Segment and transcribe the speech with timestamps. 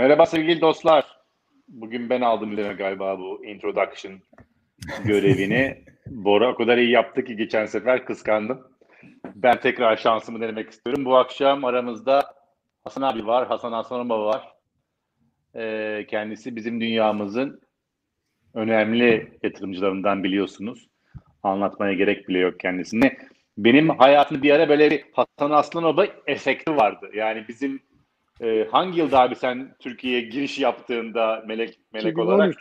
[0.00, 1.04] Merhaba sevgili dostlar.
[1.68, 4.12] Bugün ben aldım Leme galiba bu introduction
[5.04, 5.84] görevini.
[6.06, 8.66] Bora o kadar iyi yaptı ki geçen sefer kıskandım.
[9.34, 11.04] Ben tekrar şansımı denemek istiyorum.
[11.04, 12.34] Bu akşam aramızda
[12.84, 14.48] Hasan abi var, Hasan Aslanova var.
[15.56, 17.60] Ee, kendisi bizim dünyamızın
[18.54, 20.88] önemli yatırımcılarından biliyorsunuz.
[21.42, 23.16] Anlatmaya gerek bile yok kendisini.
[23.58, 27.10] Benim hayatımda bir ara böyle bir Hasan Aslanova efekti vardı.
[27.14, 27.89] Yani bizim
[28.40, 32.28] e, hangi yılda abi sen Türkiye'ye giriş yaptığında melek melek 2013.
[32.28, 32.54] olarak?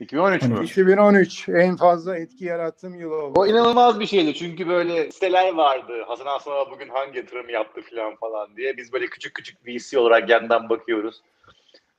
[0.00, 0.64] 2013 mü?
[0.64, 3.40] 2013 en fazla etki yarattığım yıl oldu.
[3.40, 5.92] O inanılmaz bir şeydi çünkü böyle siteler vardı.
[6.06, 8.76] Hasan Aslanova bugün hangi yatırım yaptı falan falan diye.
[8.76, 11.22] Biz böyle küçük küçük VC olarak yandan bakıyoruz.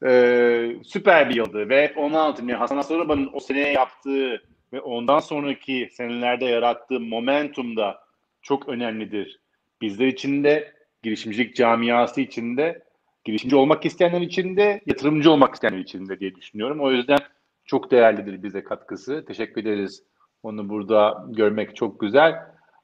[0.05, 2.49] Ee, süper bir yıldı ve hep onu anlatayım.
[2.49, 4.41] Yani Hasan Aslanova'nın o seneye yaptığı
[4.73, 8.03] ve ondan sonraki senelerde yarattığı momentum da
[8.41, 9.39] çok önemlidir.
[9.81, 10.72] Bizler için de,
[11.03, 12.83] girişimcilik camiası için de,
[13.23, 16.81] girişimci olmak isteyenler için de, yatırımcı olmak isteyenler için de diye düşünüyorum.
[16.81, 17.19] O yüzden
[17.65, 19.25] çok değerlidir bize katkısı.
[19.27, 20.03] Teşekkür ederiz.
[20.43, 22.35] Onu burada görmek çok güzel.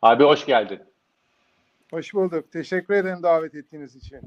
[0.02, 0.80] Abi hoş geldin.
[1.92, 2.52] Hoş bulduk.
[2.52, 4.20] Teşekkür ederim davet ettiğiniz için.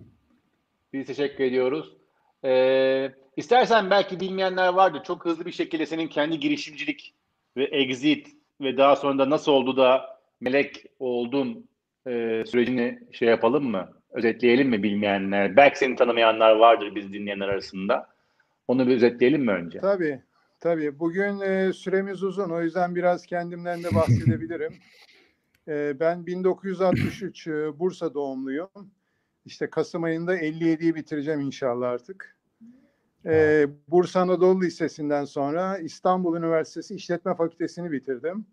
[0.93, 1.97] Biz teşekkür ediyoruz.
[2.45, 5.03] Ee, istersen belki bilmeyenler vardır.
[5.05, 7.15] Çok hızlı bir şekilde senin kendi girişimcilik
[7.57, 8.29] ve exit
[8.61, 11.69] ve daha sonra da nasıl oldu da melek oldun
[12.07, 13.93] e, sürecini şey yapalım mı?
[14.11, 15.57] Özetleyelim mi bilmeyenler?
[15.57, 18.09] Belki seni tanımayanlar vardır biz dinleyenler arasında.
[18.69, 19.79] Onu bir özetleyelim mi önce?
[19.81, 20.23] Tabii.
[20.61, 20.99] Tabii.
[20.99, 22.51] Bugün e, süremiz uzun.
[22.51, 24.73] O yüzden biraz kendimden de bahsedebilirim.
[25.69, 28.69] E, ben 1963 e, Bursa doğumluyum.
[29.45, 32.37] İşte Kasım ayında 57'yi bitireceğim inşallah artık.
[33.27, 38.47] E, Bursa Anadolu Lisesi'nden sonra İstanbul Üniversitesi İşletme Fakültesini bitirdim.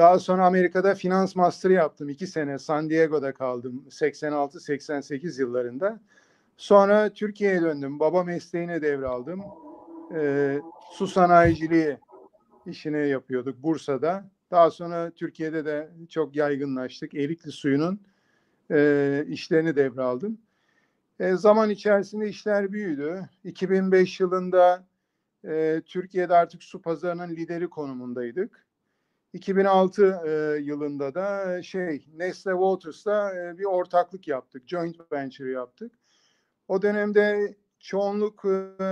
[0.00, 2.08] Daha sonra Amerika'da finans master yaptım.
[2.08, 6.00] iki sene San Diego'da kaldım 86-88 yıllarında.
[6.56, 8.00] Sonra Türkiye'ye döndüm.
[8.00, 9.40] Baba mesleğine devraldım.
[10.14, 10.60] Ee,
[10.92, 11.98] su sanayiciliği
[12.66, 14.24] işini yapıyorduk Bursa'da.
[14.50, 17.14] Daha sonra Türkiye'de de çok yaygınlaştık.
[17.14, 18.00] Erikli suyunun
[18.70, 20.38] e, işlerini devraldım.
[21.18, 23.28] E, zaman içerisinde işler büyüdü.
[23.44, 24.84] 2005 yılında
[25.44, 28.69] e, Türkiye'de artık su pazarının lideri konumundaydık.
[29.32, 34.68] 2006 e, yılında da şey Nestle Waters'la e, bir ortaklık yaptık.
[34.68, 35.92] Joint venture yaptık.
[36.68, 38.84] O dönemde çoğunluk e,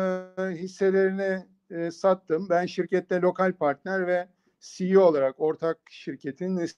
[0.51, 2.49] hisselerini e, sattım.
[2.51, 4.29] Ben şirkette lokal partner ve
[4.61, 6.69] CEO olarak ortak şirketin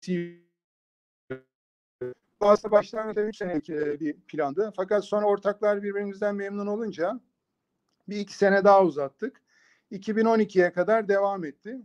[0.00, 0.50] CEO
[2.40, 4.72] bu aslında başlangıçta 3 senelik e, bir plandı.
[4.76, 7.20] Fakat sonra ortaklar birbirimizden memnun olunca
[8.08, 9.42] bir iki sene daha uzattık.
[9.92, 11.78] 2012'ye kadar devam etti.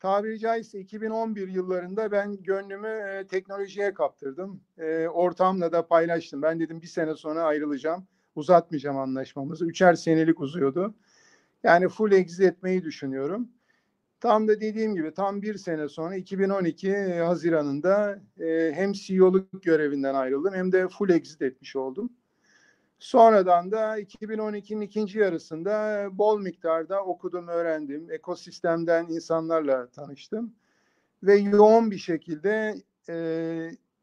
[0.00, 4.60] Tabiri caizse 2011 yıllarında ben gönlümü e, teknolojiye kaptırdım.
[4.78, 6.42] E, ortamla da paylaştım.
[6.42, 8.06] Ben dedim bir sene sonra ayrılacağım.
[8.34, 9.66] Uzatmayacağım anlaşmamızı.
[9.66, 10.94] Üçer senelik uzuyordu.
[11.62, 13.48] Yani full exit etmeyi düşünüyorum.
[14.20, 20.54] Tam da dediğim gibi tam bir sene sonra 2012 Haziran'ında e, hem CEO'luk görevinden ayrıldım
[20.54, 22.12] hem de full exit etmiş oldum.
[23.02, 28.10] Sonradan da 2012'nin ikinci yarısında bol miktarda okudum, öğrendim.
[28.10, 30.54] Ekosistemden insanlarla tanıştım.
[31.22, 32.74] Ve yoğun bir şekilde
[33.08, 33.14] e,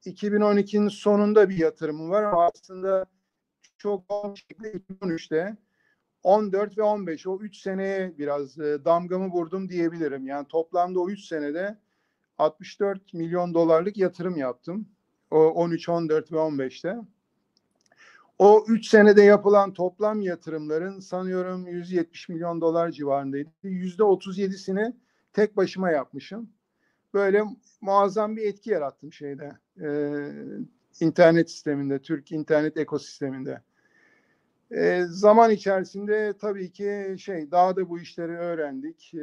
[0.05, 3.05] 2012'nin sonunda bir yatırımım var ama aslında
[3.77, 5.57] çok yoğun şekilde 2013'te
[6.23, 10.27] 14 ve 15 o 3 seneye biraz e, damgamı vurdum diyebilirim.
[10.27, 11.77] Yani toplamda o 3 senede
[12.37, 14.89] 64 milyon dolarlık yatırım yaptım.
[15.31, 16.97] O 13, 14 ve 15'te.
[18.39, 23.49] O 3 senede yapılan toplam yatırımların sanıyorum 170 milyon dolar civarındaydı.
[23.63, 24.93] %37'sini
[25.33, 26.49] tek başıma yapmışım.
[27.13, 27.43] Böyle
[27.81, 29.51] muazzam bir etki yarattım şeyde.
[29.81, 29.89] E,
[31.05, 33.61] internet sisteminde, Türk internet ekosisteminde.
[34.71, 39.19] E, zaman içerisinde tabii ki şey daha da bu işleri öğrendik, e,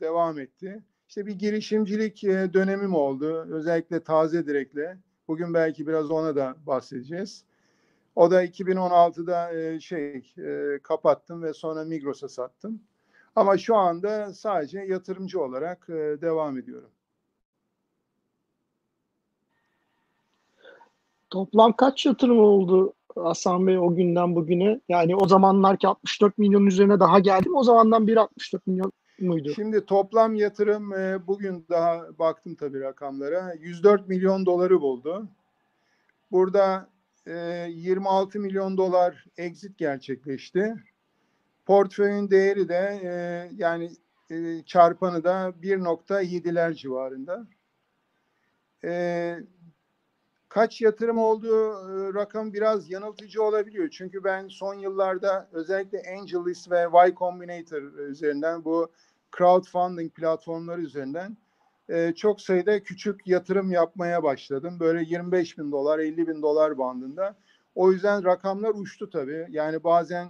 [0.00, 0.82] devam etti.
[1.08, 3.46] İşte bir girişimcilik e, dönemim oldu.
[3.50, 4.98] Özellikle taze direkle.
[5.28, 7.44] Bugün belki biraz ona da bahsedeceğiz.
[8.16, 12.80] O da 2016'da e, şey e, kapattım ve sonra Migros'a sattım.
[13.36, 16.90] Ama şu anda sadece yatırımcı olarak e, devam ediyorum.
[21.30, 24.80] Toplam kaç yatırım oldu Hasan Bey o günden bugüne?
[24.88, 27.56] Yani o zamanlarki 64 milyon üzerine daha geldi mi?
[27.56, 29.52] O zamandan beri 64 milyon muydu?
[29.54, 33.54] Şimdi toplam yatırım e, bugün daha baktım tabii rakamlara.
[33.60, 35.28] 104 milyon doları buldu.
[36.32, 36.91] Burada
[37.26, 40.74] e, 26 milyon dolar exit gerçekleşti.
[41.66, 43.12] Portföyün değeri de e,
[43.56, 43.90] yani
[44.30, 47.46] e, çarpanı da 1.7'ler civarında.
[48.84, 49.36] E,
[50.48, 53.88] kaç yatırım olduğu e, rakam biraz yanıltıcı olabiliyor.
[53.90, 58.92] Çünkü ben son yıllarda özellikle AngelList ve Y Combinator üzerinden bu
[59.36, 61.36] crowdfunding platformları üzerinden
[61.88, 64.76] e, çok sayıda küçük yatırım yapmaya başladım.
[64.80, 67.36] Böyle 25 bin dolar, 50 bin dolar bandında.
[67.74, 69.46] O yüzden rakamlar uçtu tabii.
[69.50, 70.28] Yani bazen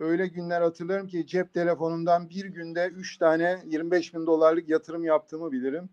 [0.00, 5.52] öyle günler hatırlarım ki cep telefonumdan bir günde 3 tane 25 bin dolarlık yatırım yaptığımı
[5.52, 5.90] bilirim.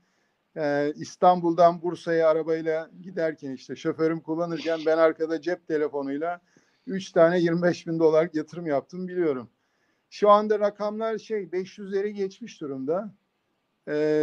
[0.57, 6.41] Ee, İstanbul'dan Bursa'ya arabayla giderken işte şoförüm kullanırken ben arkada cep telefonuyla
[6.88, 9.50] 3 tane 25 bin dolarlık yatırım yaptım biliyorum.
[10.09, 13.13] Şu anda rakamlar şey 500'leri geçmiş durumda.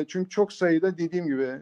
[0.09, 1.61] Çünkü çok sayıda dediğim gibi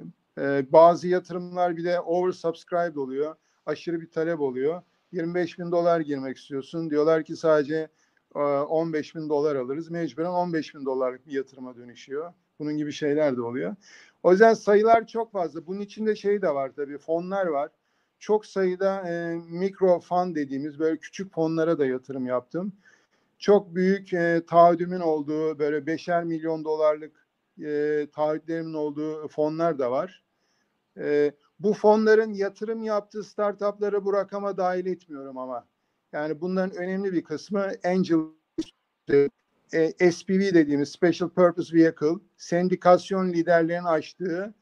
[0.73, 3.35] bazı yatırımlar bir de oversubscribed oluyor.
[3.67, 4.83] Aşırı bir talep oluyor.
[5.13, 6.91] 25 bin dolar girmek istiyorsun.
[6.91, 7.89] Diyorlar ki sadece
[8.37, 9.91] e, 15 bin dolar alırız.
[9.91, 12.33] Mecburen 15 bin dolarlık bir yatırıma dönüşüyor.
[12.59, 13.77] Bunun gibi şeyler de oluyor.
[14.23, 15.67] O yüzden sayılar çok fazla.
[15.67, 17.71] Bunun içinde şey de var tabii fonlar var.
[18.19, 22.73] Çok sayıda e, mikro fon dediğimiz böyle küçük fonlara da yatırım yaptım.
[23.39, 27.22] Çok büyük e, taahhüdümün olduğu böyle beşer milyon dolarlık
[27.59, 30.25] e, taahhütlerimin olduğu fonlar da var.
[30.99, 35.67] E, bu fonların yatırım yaptığı startupları bu rakama dahil etmiyorum ama.
[36.13, 38.19] Yani bunların önemli bir kısmı angel
[39.73, 44.55] e, SPV dediğimiz Special Purpose Vehicle, sendikasyon liderlerinin açtığı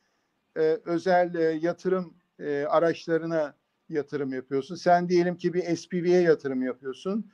[0.56, 3.54] e, özel e, yatırım e, araçlarına
[3.88, 4.74] yatırım yapıyorsun.
[4.74, 7.30] Sen diyelim ki bir SPV'ye yatırım yapıyorsun.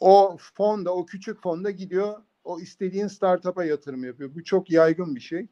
[0.00, 4.34] O fonda, o küçük fonda gidiyor o istediğin startup'a yatırım yapıyor.
[4.34, 5.46] Bu çok yaygın bir şey.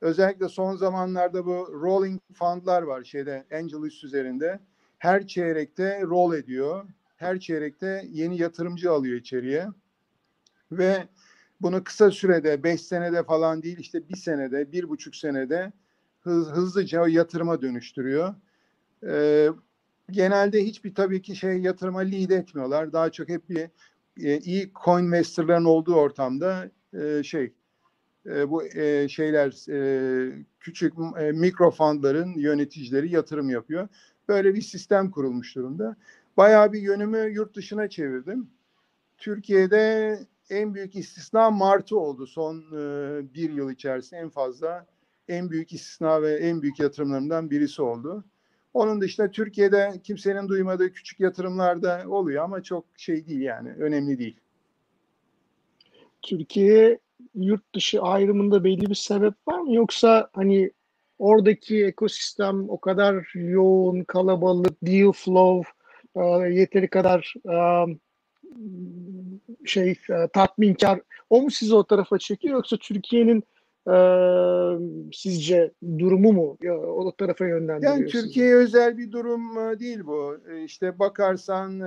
[0.00, 4.60] Özellikle son zamanlarda bu rolling fundlar var şeyde AngelList üzerinde.
[4.98, 6.88] Her çeyrekte roll ediyor.
[7.16, 9.66] Her çeyrekte yeni yatırımcı alıyor içeriye.
[10.72, 11.08] Ve
[11.60, 15.72] bunu kısa sürede, beş senede falan değil işte bir senede, bir buçuk senede
[16.20, 18.34] hız, hızlıca yatırıma dönüştürüyor.
[19.06, 19.48] Ee,
[20.10, 22.92] genelde hiçbir tabii ki şey yatırıma lead etmiyorlar.
[22.92, 23.70] Daha çok hep bir
[24.20, 27.52] e, iyi coin investorların olduğu ortamda e, şey
[28.26, 33.88] e, bu e, şeyler e, küçük e, mikro fondların yöneticileri yatırım yapıyor.
[34.28, 35.96] Böyle bir sistem kurulmuş durumda.
[36.36, 38.50] Bayağı bir yönümü yurt dışına çevirdim.
[39.18, 40.18] Türkiye'de
[40.50, 44.86] en büyük istisna Martı oldu son e, bir yıl içerisinde en fazla
[45.28, 48.24] en büyük istisna ve en büyük yatırımlarımdan birisi oldu.
[48.74, 54.18] Onun dışında Türkiye'de kimsenin duymadığı küçük yatırımlar da oluyor ama çok şey değil yani önemli
[54.18, 54.36] değil.
[56.22, 56.98] Türkiye
[57.34, 60.70] yurt dışı ayrımında belli bir sebep var mı yoksa hani
[61.18, 65.70] oradaki ekosistem o kadar yoğun, kalabalık, deal flow,
[66.16, 66.20] e,
[66.52, 67.56] yeteri kadar e,
[69.66, 73.44] şey e, tatminkar o mu sizi o tarafa çekiyor yoksa Türkiye'nin
[73.88, 73.96] e,
[75.12, 77.96] sizce durumu mu ya, o tarafa yönlendiriyor?
[77.96, 80.36] Yani Türkiye'ye özel bir durum değil bu.
[80.64, 81.80] İşte bakarsan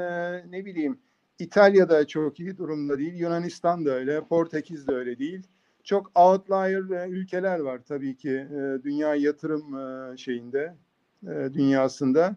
[0.52, 1.00] ne bileyim
[1.40, 5.48] İtalya'da çok iyi durumda değil, Yunanistan da öyle, Portekiz de öyle değil.
[5.84, 8.48] Çok outlier ülkeler var tabii ki
[8.84, 9.64] dünya yatırım
[10.18, 10.76] şeyinde,
[11.26, 12.36] dünyasında.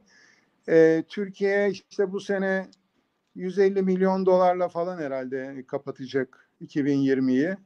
[1.09, 2.67] Türkiye işte bu sene
[3.35, 7.57] 150 milyon dolarla falan herhalde kapatacak 2020'yi.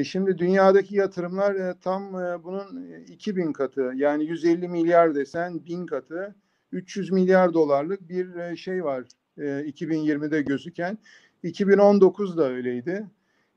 [0.00, 5.86] E şimdi dünyadaki yatırımlar e, tam e, bunun 2000 katı yani 150 milyar desen 1000
[5.86, 6.34] katı
[6.72, 9.04] 300 milyar dolarlık bir e, şey var
[9.38, 10.98] e, 2020'de gözüken
[11.42, 13.06] 2019 da öyleydi.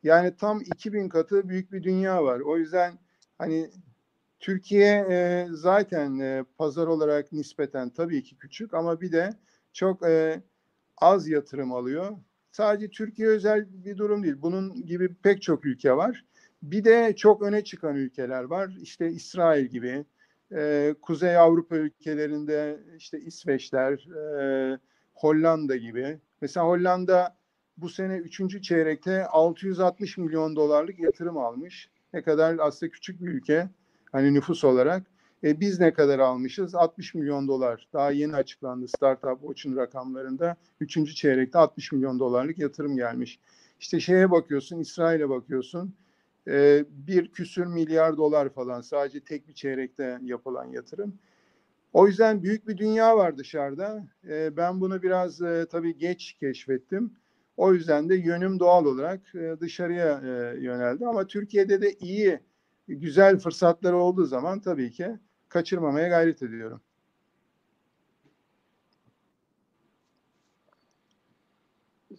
[0.04, 2.40] Yani tam 2000 katı büyük bir dünya var.
[2.40, 3.00] O yüzden
[3.38, 3.70] hani
[4.40, 9.30] Türkiye e, zaten e, pazar olarak nispeten tabii ki küçük ama bir de
[9.74, 10.42] çok e,
[10.98, 12.18] az yatırım alıyor.
[12.52, 14.36] Sadece Türkiye özel bir durum değil.
[14.42, 16.26] Bunun gibi pek çok ülke var.
[16.64, 18.78] Bir de çok öne çıkan ülkeler var.
[18.82, 20.06] İşte İsrail gibi,
[20.52, 24.80] e, Kuzey Avrupa ülkelerinde işte İsveçler, e,
[25.14, 26.20] Hollanda gibi.
[26.42, 27.38] Mesela Hollanda
[27.78, 31.90] bu sene üçüncü çeyrekte 660 milyon dolarlık yatırım almış.
[32.14, 33.70] Ne kadar aslında küçük bir ülke
[34.12, 35.04] hani nüfus olarak.
[35.44, 36.76] E, biz ne kadar almışız?
[36.76, 37.88] 60 milyon dolar.
[37.94, 40.56] Daha yeni açıklandı Startup Watch'un rakamlarında.
[40.80, 43.40] Üçüncü çeyrekte 60 milyon dolarlık yatırım gelmiş.
[43.80, 45.96] İşte şeye bakıyorsun, İsrail'e bakıyorsun.
[46.48, 51.20] E, bir küsür milyar dolar falan sadece tek bir çeyrekte yapılan yatırım.
[51.94, 54.08] O yüzden büyük bir dünya var dışarıda.
[54.30, 57.14] E, ben bunu biraz e, tabii geç keşfettim.
[57.58, 61.06] O yüzden de yönüm doğal olarak e, dışarıya e, yöneldi.
[61.06, 62.40] Ama Türkiye'de de iyi,
[62.88, 65.08] güzel fırsatlar olduğu zaman tabii ki
[65.50, 66.82] kaçırmamaya gayret ediyorum.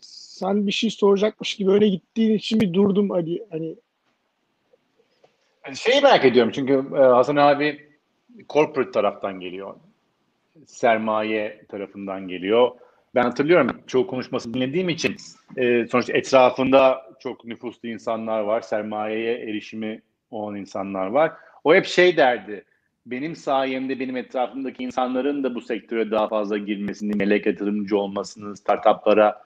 [0.00, 3.47] Sen bir şey soracakmış gibi öyle gittiğin için bir durdum Ali.
[3.50, 3.76] Hani
[5.73, 7.88] Şeyi merak ediyorum çünkü e, Hasan abi
[8.49, 9.75] corporate taraftan geliyor.
[10.66, 12.71] sermaye tarafından geliyor.
[13.14, 15.16] Ben hatırlıyorum çoğu konuşmasını dinlediğim için
[15.56, 21.33] e, sonuçta etrafında çok nüfuslu insanlar var, sermayeye erişimi olan insanlar var.
[21.64, 22.64] O hep şey derdi,
[23.06, 29.42] benim sayemde benim etrafımdaki insanların da bu sektöre daha fazla girmesini, melek yatırımcı olmasını, startuplara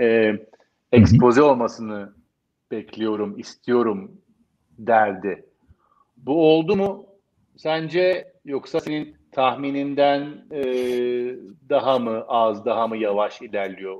[0.00, 0.34] e,
[0.92, 2.12] ekspoze olmasını
[2.70, 4.12] bekliyorum, istiyorum
[4.78, 5.47] derdi.
[6.26, 7.06] Bu oldu mu
[7.56, 10.62] sence yoksa senin tahmininden e,
[11.68, 13.96] daha mı az, daha mı yavaş ilerliyor?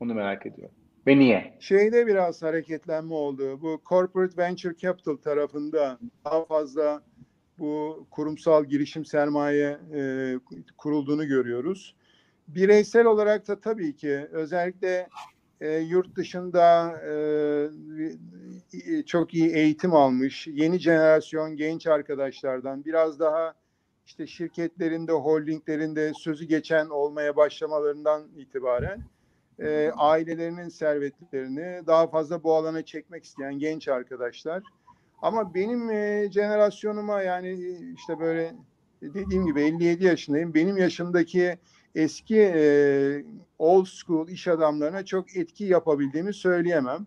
[0.00, 0.74] Onu merak ediyorum.
[1.06, 1.58] Ve niye?
[1.60, 3.62] Şeyde biraz hareketlenme oldu.
[3.62, 7.02] Bu corporate venture capital tarafında daha fazla
[7.58, 10.34] bu kurumsal girişim sermaye e,
[10.76, 11.96] kurulduğunu görüyoruz.
[12.48, 15.08] Bireysel olarak da tabii ki özellikle
[15.62, 17.12] e, yurt dışında e,
[19.06, 23.54] çok iyi eğitim almış yeni jenerasyon genç arkadaşlardan biraz daha
[24.06, 29.02] işte şirketlerinde, holdinglerinde sözü geçen olmaya başlamalarından itibaren
[29.58, 34.62] e, ailelerinin servetlerini daha fazla bu alana çekmek isteyen genç arkadaşlar.
[35.22, 38.54] Ama benim e, jenerasyonuma yani işte böyle
[39.02, 40.54] dediğim gibi 57 yaşındayım.
[40.54, 41.58] Benim yaşımdaki
[41.94, 43.24] eski e,
[43.58, 47.06] old school iş adamlarına çok etki yapabildiğimi söyleyemem.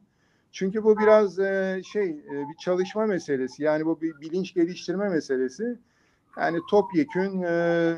[0.52, 3.64] Çünkü bu biraz e, şey e, bir çalışma meselesi.
[3.64, 5.80] Yani bu bir bilinç geliştirme meselesi.
[6.38, 7.94] Yani topyekün e,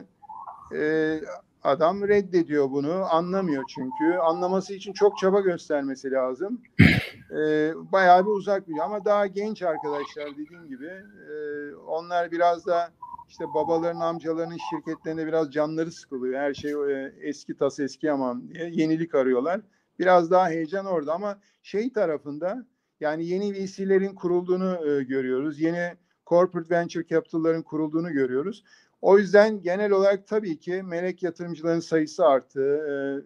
[0.75, 1.21] e,
[1.63, 3.05] adam reddediyor bunu.
[3.09, 4.17] Anlamıyor çünkü.
[4.17, 6.61] Anlaması için çok çaba göstermesi lazım.
[7.31, 10.91] E, bayağı bir uzak bir ama daha genç arkadaşlar dediğim gibi
[11.31, 12.91] e, onlar biraz da
[13.27, 16.39] işte babaların amcalarının şirketlerinde biraz canları sıkılıyor.
[16.39, 19.61] Her şey e, eski tas eski aman diye yenilik arıyorlar.
[19.99, 22.65] Biraz daha heyecan orada ama şey tarafında
[22.99, 25.59] yani yeni VC'lerin kurulduğunu e, görüyoruz.
[25.59, 25.93] Yeni
[26.27, 28.63] corporate venture capital'ların kurulduğunu görüyoruz.
[29.01, 33.23] O yüzden genel olarak tabii ki melek yatırımcıların sayısı arttı.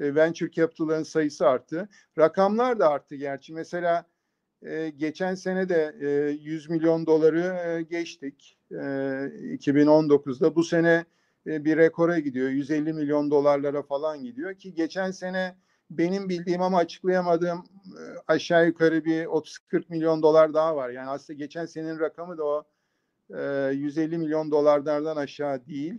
[0.00, 1.88] E, venture capital'ların sayısı arttı.
[2.18, 3.52] Rakamlar da arttı gerçi.
[3.52, 4.06] Mesela
[4.96, 8.58] geçen sene de e, 100 milyon doları geçtik.
[8.74, 10.56] E, 2019'da.
[10.56, 11.04] Bu sene
[11.46, 12.48] e, bir rekora gidiyor.
[12.48, 15.56] 150 milyon dolarlara falan gidiyor ki geçen sene
[15.90, 20.90] benim bildiğim ama açıklayamadığım e, aşağı yukarı bir 30-40 milyon dolar daha var.
[20.90, 22.64] Yani aslında geçen senenin rakamı da o
[23.30, 25.98] 150 milyon dolarlardan aşağı değil.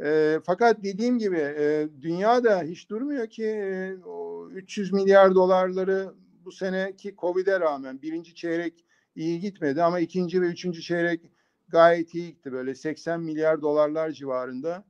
[0.00, 6.14] E, fakat dediğim gibi e, dünya da hiç durmuyor ki e, o 300 milyar dolarları
[6.44, 8.84] bu seneki Covid'e rağmen birinci çeyrek
[9.16, 11.30] iyi gitmedi ama ikinci ve üçüncü çeyrek
[11.74, 12.52] gayet iyi gitti.
[12.52, 14.84] Böyle 80 milyar dolarlar civarında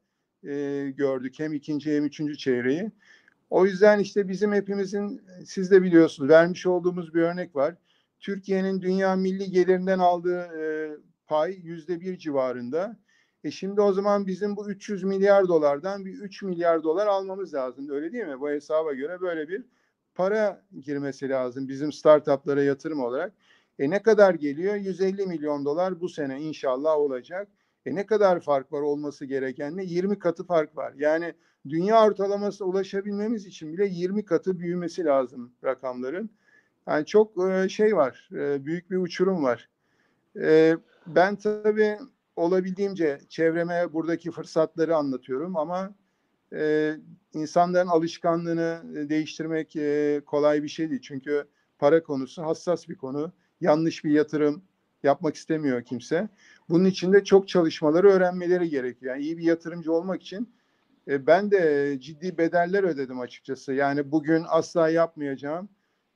[0.45, 2.91] e, gördük hem ikinci hem üçüncü çeyreği.
[3.51, 7.75] O yüzden işte bizim hepimizin siz de biliyorsunuz vermiş olduğumuz bir örnek var.
[8.21, 10.65] Türkiye'nin dünya milli gelirinden aldığı e,
[11.27, 12.97] pay yüzde bir civarında.
[13.45, 17.91] E şimdi o zaman bizim bu 300 milyar dolardan bir 3 milyar dolar almamız lazım.
[17.91, 18.41] Öyle değil mi?
[18.41, 19.65] Bu hesaba göre böyle bir
[20.15, 23.33] para girmesi lazım bizim startuplara yatırım olarak.
[23.79, 24.75] E ne kadar geliyor?
[24.75, 27.49] 150 milyon dolar bu sene inşallah olacak.
[27.87, 29.85] E ne kadar fark var olması gerekenle?
[29.85, 30.95] 20 katı fark var.
[30.97, 31.35] Yani
[31.69, 36.31] dünya ortalaması ulaşabilmemiz için bile 20 katı büyümesi lazım rakamların.
[36.89, 37.33] Yani çok
[37.69, 38.29] şey var,
[38.65, 39.69] büyük bir uçurum var.
[41.07, 41.99] Ben tabii
[42.37, 45.95] olabildiğimce çevreme buradaki fırsatları anlatıyorum ama
[47.35, 49.77] insanların alışkanlığını değiştirmek
[50.27, 51.01] kolay bir şey değil.
[51.01, 51.45] Çünkü
[51.79, 53.33] para konusu hassas bir konu.
[53.61, 54.63] Yanlış bir yatırım
[55.03, 56.29] yapmak istemiyor kimse.
[56.69, 59.15] Bunun için de çok çalışmaları öğrenmeleri gerekiyor.
[59.15, 60.55] Yani iyi bir yatırımcı olmak için
[61.09, 63.73] e, ben de ciddi bedeller ödedim açıkçası.
[63.73, 65.69] Yani bugün asla yapmayacağım.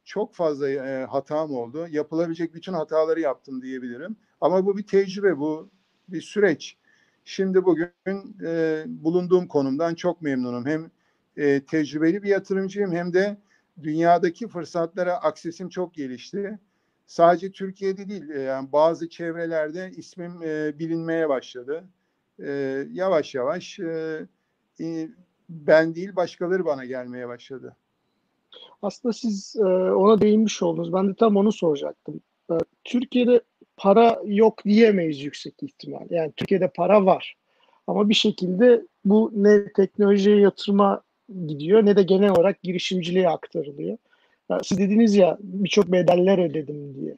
[0.05, 1.87] Çok fazla e, hatam oldu.
[1.91, 4.17] Yapılabilecek bütün hataları yaptım diyebilirim.
[4.41, 5.71] Ama bu bir tecrübe, bu
[6.09, 6.77] bir süreç.
[7.25, 10.67] Şimdi bugün e, bulunduğum konumdan çok memnunum.
[10.67, 10.91] Hem
[11.37, 13.37] e, tecrübeli bir yatırımcıyım hem de
[13.83, 16.59] dünyadaki fırsatlara aksesim çok gelişti.
[17.09, 21.85] Sadece Türkiye'de değil, e, yani bazı çevrelerde ismim e, bilinmeye başladı.
[22.45, 22.51] E,
[22.93, 24.27] yavaş yavaş e,
[24.81, 25.09] e,
[25.49, 27.77] ben değil başkaları bana gelmeye başladı.
[28.83, 30.93] Aslında siz e, ona değinmiş oldunuz.
[30.93, 32.21] Ben de tam onu soracaktım.
[32.51, 33.41] E, Türkiye'de
[33.77, 36.07] para yok diyemeyiz yüksek ihtimal.
[36.11, 37.37] Yani Türkiye'de para var.
[37.87, 41.03] Ama bir şekilde bu ne teknolojiye yatırıma
[41.47, 43.99] gidiyor ne de genel olarak girişimciliğe aktarılıyor.
[44.63, 47.17] Siz dediniz ya birçok bedeller ödedim diye.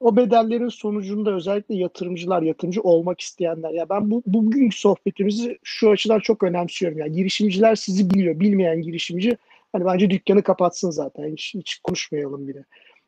[0.00, 3.70] O bedellerin sonucunda özellikle yatırımcılar, yatırımcı olmak isteyenler.
[3.70, 6.98] Ya ben bu bugünkü sohbetimizi şu açıdan çok önemsiyorum.
[6.98, 8.40] Yani girişimciler sizi biliyor.
[8.40, 9.36] Bilmeyen girişimci
[9.72, 11.32] hani bence dükkanı kapatsın zaten.
[11.32, 12.64] Hiç, hiç konuşmayalım bile.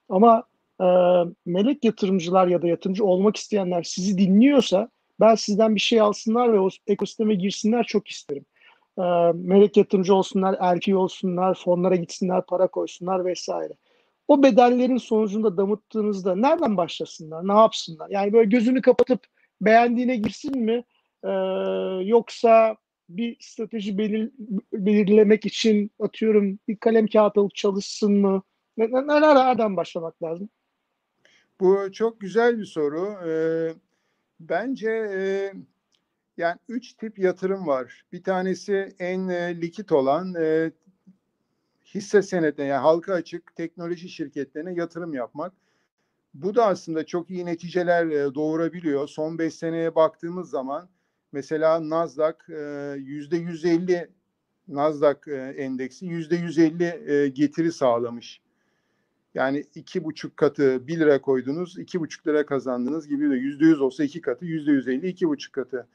[0.08, 0.44] Ama
[0.80, 0.86] e,
[1.46, 4.88] melek yatırımcılar ya da yatırımcı olmak isteyenler sizi dinliyorsa
[5.20, 8.44] ben sizden bir şey alsınlar ve o ekosisteme girsinler çok isterim.
[8.98, 13.72] Ee, melek yatırımcı olsunlar, erkeği olsunlar, fonlara gitsinler, para koysunlar vesaire.
[14.28, 18.10] O bedellerin sonucunda damıttığınızda nereden başlasınlar, ne yapsınlar?
[18.10, 19.20] Yani böyle gözünü kapatıp
[19.60, 20.84] beğendiğine girsin mi?
[21.24, 21.28] Ee,
[22.04, 22.76] yoksa
[23.08, 24.30] bir strateji belir,
[24.72, 28.42] belirlemek için atıyorum bir kalem kağıt alıp çalışsın mı?
[28.76, 30.48] Nereden başlamak lazım?
[31.60, 33.28] Bu çok güzel bir soru.
[33.28, 33.74] Ee,
[34.40, 35.52] bence e,
[36.36, 38.04] yani üç tip yatırım var.
[38.12, 40.72] Bir tanesi en e, likit olan e,
[41.84, 45.52] hisse senetine yani halka açık teknoloji şirketlerine yatırım yapmak.
[46.34, 49.08] Bu da aslında çok iyi neticeler e, doğurabiliyor.
[49.08, 50.88] Son 5 seneye baktığımız zaman
[51.32, 52.36] mesela Nasdaq
[52.96, 54.10] yüzde 150
[54.68, 58.40] Nasdaq endeksi yüzde 150 getiri sağlamış.
[59.34, 63.80] Yani iki buçuk katı bir lira koydunuz, iki buçuk lira kazandınız gibi de yüzde yüz
[63.80, 65.86] olsa iki katı, yüzde yüz elli iki buçuk katı.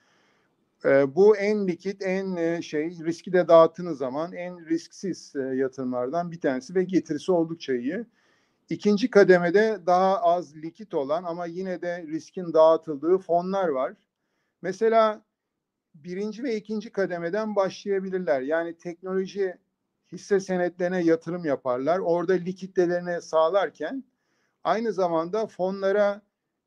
[0.85, 6.83] Bu en likit, en şey riski de dağıttığınız zaman en risksiz yatırımlardan bir tanesi ve
[6.83, 8.05] getirisi oldukça iyi.
[8.69, 13.93] İkinci kademede daha az likit olan ama yine de riskin dağıtıldığı fonlar var.
[14.61, 15.21] Mesela
[15.95, 18.41] birinci ve ikinci kademeden başlayabilirler.
[18.41, 19.57] Yani teknoloji
[20.11, 21.99] hisse senetlerine yatırım yaparlar.
[21.99, 24.03] Orada likiditelerini sağlarken
[24.63, 26.21] aynı zamanda fonlara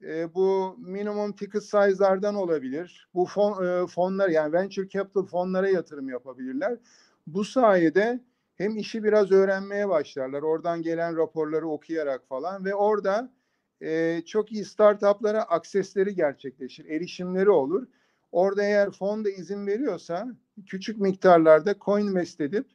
[0.08, 3.08] e, bu minimum ticket size'lardan olabilir.
[3.14, 6.78] Bu fon, e, fonlar yani venture capital fonlara yatırım yapabilirler.
[7.26, 8.20] Bu sayede
[8.56, 10.42] hem işi biraz öğrenmeye başlarlar.
[10.42, 13.32] Oradan gelen raporları okuyarak falan ve orada
[13.82, 16.84] e, çok iyi startuplara aksesleri gerçekleşir.
[16.84, 17.87] Erişimleri olur.
[18.32, 20.28] Orada eğer fon da izin veriyorsa
[20.66, 22.66] küçük miktarlarda coin invest edip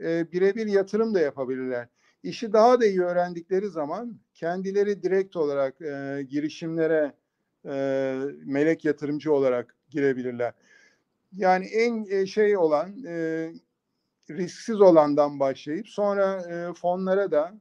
[0.00, 1.88] e, birebir yatırım da yapabilirler.
[2.22, 7.12] İşi daha da iyi öğrendikleri zaman kendileri direkt olarak e, girişimlere
[7.64, 7.74] e,
[8.44, 10.52] melek yatırımcı olarak girebilirler.
[11.32, 13.48] Yani en e, şey olan e,
[14.30, 17.54] risksiz olandan başlayıp sonra e, fonlara da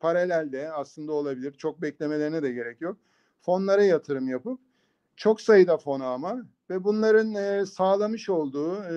[0.00, 1.52] paralelde aslında olabilir.
[1.52, 2.96] Çok beklemelerine de gerek yok.
[3.40, 4.60] Fonlara yatırım yapıp
[5.16, 8.96] çok sayıda fona ama ve bunların e, sağlamış olduğu e,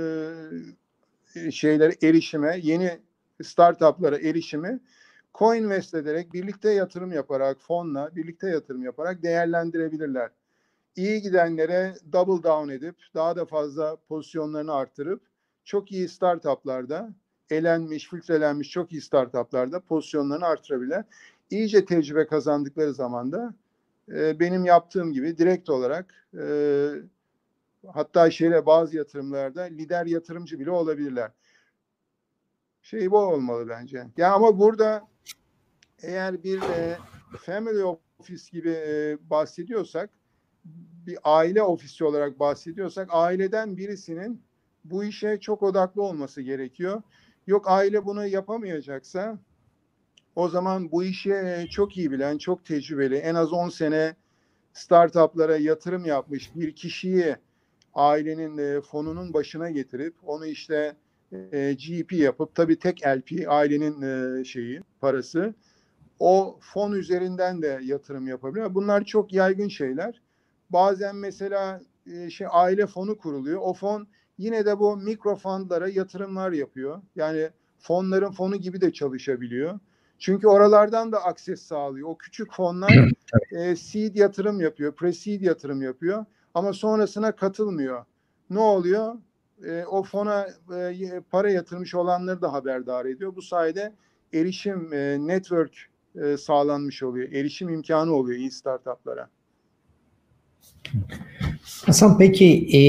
[1.36, 3.00] e, şeylere erişime, yeni
[3.44, 4.80] startuplara erişimi
[5.34, 10.30] co-invest ederek, birlikte yatırım yaparak, fonla birlikte yatırım yaparak değerlendirebilirler.
[10.96, 15.22] İyi gidenlere double down edip daha da fazla pozisyonlarını artırıp
[15.66, 17.10] çok iyi startuplarda
[17.50, 21.04] elenmiş, filtrelenmiş çok iyi startuplarda pozisyonlarını artırabilirler.
[21.50, 23.54] İyice tecrübe kazandıkları zaman da
[24.10, 26.46] e, benim yaptığım gibi direkt olarak e,
[27.88, 31.32] hatta şeyle bazı yatırımlarda lider yatırımcı bile olabilirler.
[32.90, 34.08] Şey bu olmalı bence.
[34.18, 35.08] Ya ama burada
[36.02, 36.98] eğer bir e,
[37.38, 40.10] family office gibi e, bahsediyorsak
[41.06, 44.44] bir aile ofisi olarak bahsediyorsak aileden birisinin
[44.84, 47.02] bu işe çok odaklı olması gerekiyor.
[47.48, 49.40] Yok aile bunu yapamayacaksa
[50.36, 54.16] o zaman bu işi e, çok iyi bilen, çok tecrübeli, en az 10 sene
[54.74, 57.36] startuplara yatırım yapmış bir kişiyi
[57.94, 60.96] ailenin e, fonunun başına getirip onu işte
[61.32, 65.54] e, GP yapıp tabii tek LP ailenin e, şeyi parası
[66.20, 68.76] o fon üzerinden de yatırım yapabilir.
[68.76, 70.22] Bunlar çok yaygın şeyler.
[70.70, 71.82] Bazen mesela
[72.14, 73.60] e, şey aile fonu kuruluyor.
[73.62, 77.02] O fon yine de bu mikro fondlara yatırımlar yapıyor.
[77.16, 79.80] Yani fonların fonu gibi de çalışabiliyor.
[80.20, 82.10] Çünkü oralardan da akses sağlıyor.
[82.10, 83.12] O küçük fonlar
[83.52, 88.06] e, seed yatırım yapıyor, pre-seed yatırım yapıyor ama sonrasına katılmıyor.
[88.50, 89.16] Ne oluyor?
[89.68, 93.36] E, o fona e, para yatırmış olanları da haberdar ediyor.
[93.36, 93.94] Bu sayede
[94.34, 97.32] erişim, e, network e, sağlanmış oluyor.
[97.32, 99.30] Erişim imkanı oluyor iyi startuplara.
[101.86, 102.80] Hasan peki e,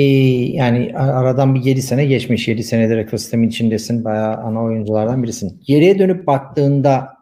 [0.52, 2.48] yani aradan bir 7 sene geçmiş.
[2.48, 4.04] 7 senedir ekosistemin içindesin.
[4.04, 5.60] Bayağı ana oyunculardan birisin.
[5.66, 7.16] Geriye dönüp baktığında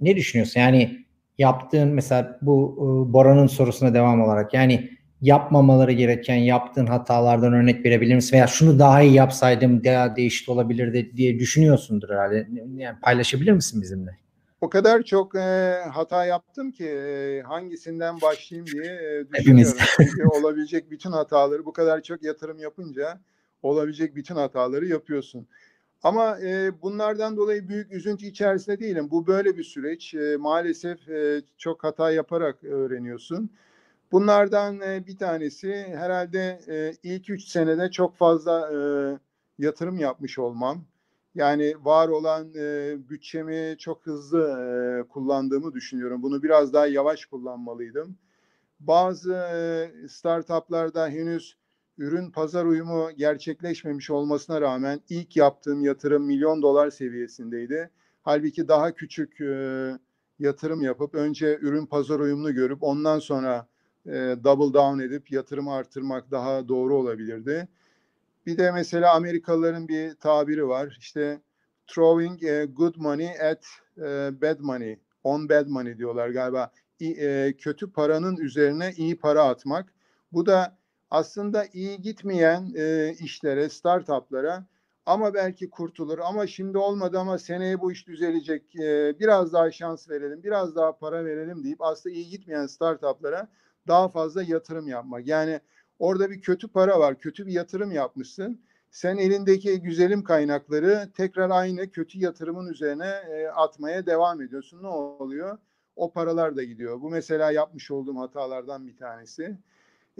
[0.00, 0.60] ne düşünüyorsun?
[0.60, 1.04] Yani
[1.38, 4.90] yaptığın mesela bu e, Bora'nın sorusuna devam olarak yani
[5.22, 8.36] yapmamaları gereken yaptığın hatalardan örnek verebilir misin?
[8.36, 12.48] Veya şunu daha iyi yapsaydım daha değişik olabilirdi diye düşünüyorsundur herhalde.
[12.76, 14.18] Yani paylaşabilir misin bizimle?
[14.60, 19.78] O kadar çok e, hata yaptım ki e, hangisinden başlayayım diye e, düşünüyorum.
[19.96, 23.20] Çünkü olabilecek bütün hataları bu kadar çok yatırım yapınca
[23.62, 25.46] olabilecek bütün hataları yapıyorsun.
[26.02, 29.08] Ama e, bunlardan dolayı büyük üzüntü içerisinde değilim.
[29.10, 30.14] Bu böyle bir süreç.
[30.14, 33.50] E, maalesef e, çok hata yaparak öğreniyorsun.
[34.12, 38.78] Bunlardan e, bir tanesi herhalde e, ilk üç senede çok fazla e,
[39.58, 40.84] yatırım yapmış olmam.
[41.34, 44.42] Yani var olan e, bütçemi çok hızlı
[45.04, 46.22] e, kullandığımı düşünüyorum.
[46.22, 48.18] Bunu biraz daha yavaş kullanmalıydım.
[48.80, 51.56] bazı e, startuplarda henüz
[51.98, 57.90] ürün pazar uyumu gerçekleşmemiş olmasına rağmen ilk yaptığım yatırım milyon dolar seviyesindeydi.
[58.22, 59.90] Halbuki daha küçük e,
[60.38, 63.68] yatırım yapıp önce ürün pazar uyumunu görüp ondan sonra
[64.06, 67.68] e, double down edip yatırımı artırmak daha doğru olabilirdi.
[68.46, 70.96] Bir de mesela Amerikalıların bir tabiri var.
[71.00, 71.40] İşte
[71.86, 73.64] throwing a good money at
[73.98, 74.02] e,
[74.42, 76.72] bad money, on bad money diyorlar galiba.
[77.00, 79.94] E, kötü paranın üzerine iyi para atmak.
[80.32, 80.76] Bu da
[81.10, 84.66] aslında iyi gitmeyen e, işlere, startuplara
[85.06, 88.76] ama belki kurtulur ama şimdi olmadı ama seneye bu iş düzelecek.
[88.76, 93.48] E, biraz daha şans verelim, biraz daha para verelim deyip aslında iyi gitmeyen startuplara
[93.88, 95.26] daha fazla yatırım yapmak.
[95.26, 95.60] Yani
[95.98, 98.60] orada bir kötü para var, kötü bir yatırım yapmışsın.
[98.90, 104.82] Sen elindeki güzelim kaynakları tekrar aynı kötü yatırımın üzerine e, atmaya devam ediyorsun.
[104.82, 105.58] Ne oluyor?
[105.96, 107.00] O paralar da gidiyor.
[107.00, 109.58] Bu mesela yapmış olduğum hatalardan bir tanesi.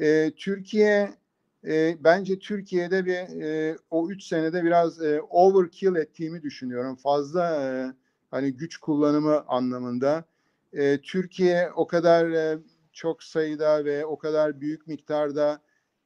[0.01, 1.14] E, Türkiye
[1.64, 6.96] e, bence Türkiye'de bir e, o üç senede biraz e, overkill ettiğimi düşünüyorum.
[6.96, 7.92] Fazla e,
[8.31, 10.25] hani güç kullanımı anlamında.
[10.72, 12.59] E, Türkiye o kadar e,
[12.92, 15.61] çok sayıda ve o kadar büyük miktarda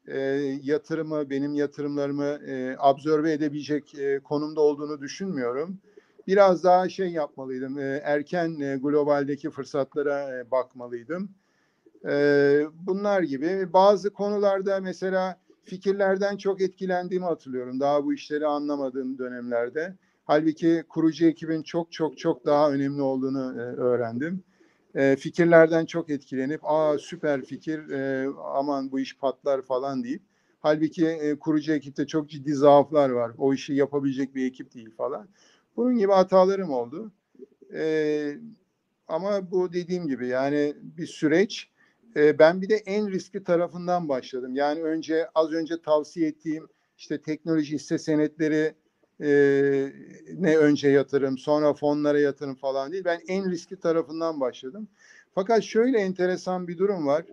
[0.09, 0.19] e,
[0.63, 5.79] yatırımı, benim yatırımlarımı e, absorbe edebilecek e, konumda olduğunu düşünmüyorum.
[6.27, 11.31] Biraz daha şey yapmalıydım, e, erken e, globaldeki fırsatlara e, bakmalıydım.
[12.09, 17.81] E, bunlar gibi bazı konularda mesela fikirlerden çok etkilendiğimi hatırlıyorum.
[17.81, 19.95] Daha bu işleri anlamadığım dönemlerde.
[20.25, 24.45] Halbuki kurucu ekibin çok çok çok daha önemli olduğunu e, öğrendim
[24.97, 30.23] e, fikirlerden çok etkilenip aa süper fikir e, aman bu iş patlar falan deyip
[30.61, 33.33] halbuki e, kurucu ekipte çok ciddi zaaflar var.
[33.39, 35.29] O işi yapabilecek bir ekip değil falan.
[35.77, 37.13] Bunun gibi hatalarım oldu.
[37.75, 38.37] E,
[39.09, 41.71] ama bu dediğim gibi yani bir süreç.
[42.17, 44.55] E, ben bir de en riskli tarafından başladım.
[44.55, 46.67] Yani önce az önce tavsiye ettiğim
[46.99, 48.75] işte teknoloji hisse senetleri
[49.21, 49.29] e,
[50.35, 53.05] ne önce yatırım sonra fonlara yatırım falan değil.
[53.05, 54.89] Ben en riskli tarafından başladım.
[55.35, 57.25] Fakat şöyle enteresan bir durum var.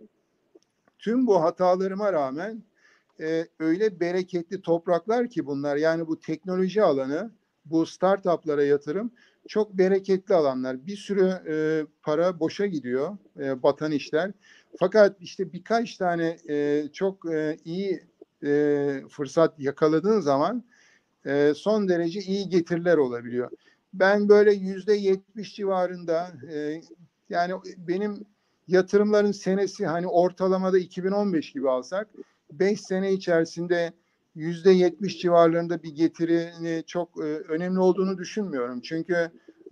[0.99, 2.63] Tüm bu hatalarıma rağmen
[3.19, 7.31] e, öyle bereketli topraklar ki bunlar yani bu teknoloji alanı
[7.65, 9.11] bu startuplara yatırım
[9.47, 10.87] çok bereketli alanlar.
[10.87, 14.31] Bir sürü e, para boşa gidiyor, e, batan işler.
[14.79, 18.03] Fakat işte birkaç tane e, çok e, iyi
[18.43, 20.63] e, fırsat yakaladığın zaman
[21.25, 23.51] e, son derece iyi getiriler olabiliyor.
[23.93, 26.81] Ben böyle yüzde yetmiş civarında e,
[27.29, 28.25] yani benim
[28.67, 32.07] yatırımların senesi hani ortalamada 2015 gibi alsak
[32.51, 33.93] 5 sene içerisinde
[34.35, 38.81] yüzde yetmiş civarlarında bir getirini çok e, önemli olduğunu düşünmüyorum.
[38.81, 39.31] Çünkü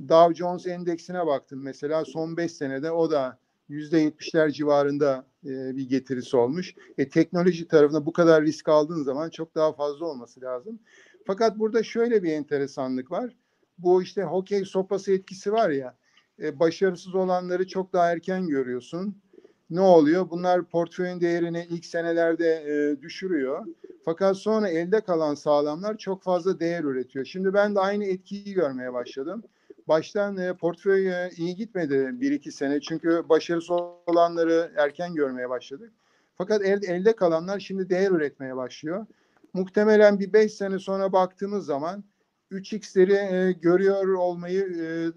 [0.10, 3.38] Dow Jones endeksine baktım mesela son 5 senede o da
[3.70, 6.76] yüzde yetmişler civarında e, bir getirisi olmuş.
[6.98, 10.80] E, teknoloji tarafında bu kadar risk aldığın zaman çok daha fazla olması lazım.
[11.26, 13.36] Fakat burada şöyle bir enteresanlık var.
[13.78, 15.96] Bu işte hokey sopası etkisi var ya.
[16.42, 19.22] E, başarısız olanları çok daha erken görüyorsun.
[19.70, 20.30] Ne oluyor?
[20.30, 23.66] Bunlar portföyün değerini ilk senelerde e, düşürüyor.
[24.06, 27.26] Fakat sonra elde kalan sağlamlar çok fazla değer üretiyor.
[27.26, 29.44] Şimdi ben de aynı etkiyi görmeye başladım.
[29.88, 32.82] Baştan e, portföy e, iyi gitmedi bir iki sene.
[32.82, 33.72] Çünkü başarısız
[34.08, 35.92] olanları erken görmeye başladık.
[36.36, 39.06] Fakat el, elde kalanlar şimdi değer üretmeye başlıyor
[39.54, 42.04] muhtemelen bir 5 sene sonra baktığımız zaman
[42.52, 44.64] 3x'leri e, görüyor olmayı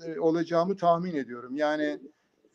[0.07, 1.57] e, olacağımı tahmin ediyorum.
[1.57, 2.01] Yani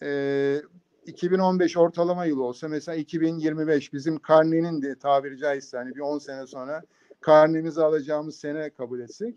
[0.03, 0.61] e,
[1.05, 6.47] 2015 ortalama yılı olsa mesela 2025 bizim karnenin de tabiri caizse hani bir 10 sene
[6.47, 6.83] sonra
[7.21, 9.35] karnemizi alacağımız sene kabul etsek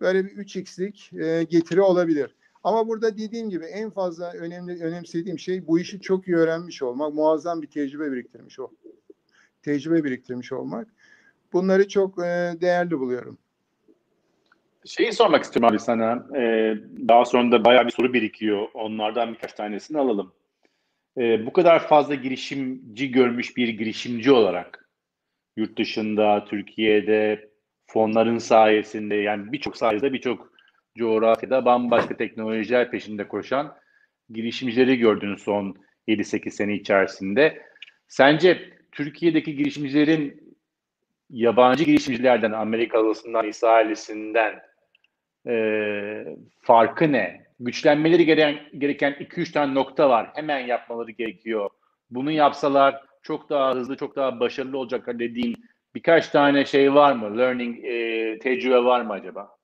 [0.00, 2.34] böyle bir 3x'lik e, getiri olabilir.
[2.64, 7.14] Ama burada dediğim gibi en fazla önemli önemsediğim şey bu işi çok iyi öğrenmiş olmak,
[7.14, 8.70] muazzam bir tecrübe biriktirmiş o.
[9.62, 10.88] Tecrübe biriktirmiş olmak.
[11.54, 13.38] Bunları çok e, değerli buluyorum.
[14.86, 16.26] Şeyi sormak istiyorum abi sana.
[16.36, 16.76] Ee,
[17.08, 18.68] daha sonra da bayağı bir soru birikiyor.
[18.74, 20.32] Onlardan birkaç tanesini alalım.
[21.18, 24.88] Ee, bu kadar fazla girişimci görmüş bir girişimci olarak
[25.56, 27.48] yurt dışında, Türkiye'de
[27.86, 30.52] fonların sayesinde yani birçok sayede birçok
[30.98, 33.74] coğrafyada bambaşka teknolojiler peşinde koşan
[34.30, 35.76] girişimcileri gördünüz son
[36.08, 37.62] 7-8 sene içerisinde.
[38.08, 40.43] Sence Türkiye'deki girişimcilerin
[41.34, 44.60] yabancı girişimcilerden, Amerikalısından, İsraillisinden
[45.46, 47.44] e, farkı ne?
[47.60, 50.30] Güçlenmeleri gereken, gereken 2-3 tane nokta var.
[50.34, 51.70] Hemen yapmaları gerekiyor.
[52.10, 55.56] Bunu yapsalar çok daha hızlı, çok daha başarılı olacaklar dediğin
[55.94, 57.38] birkaç tane şey var mı?
[57.38, 59.56] Learning, e, tecrübe var mı acaba?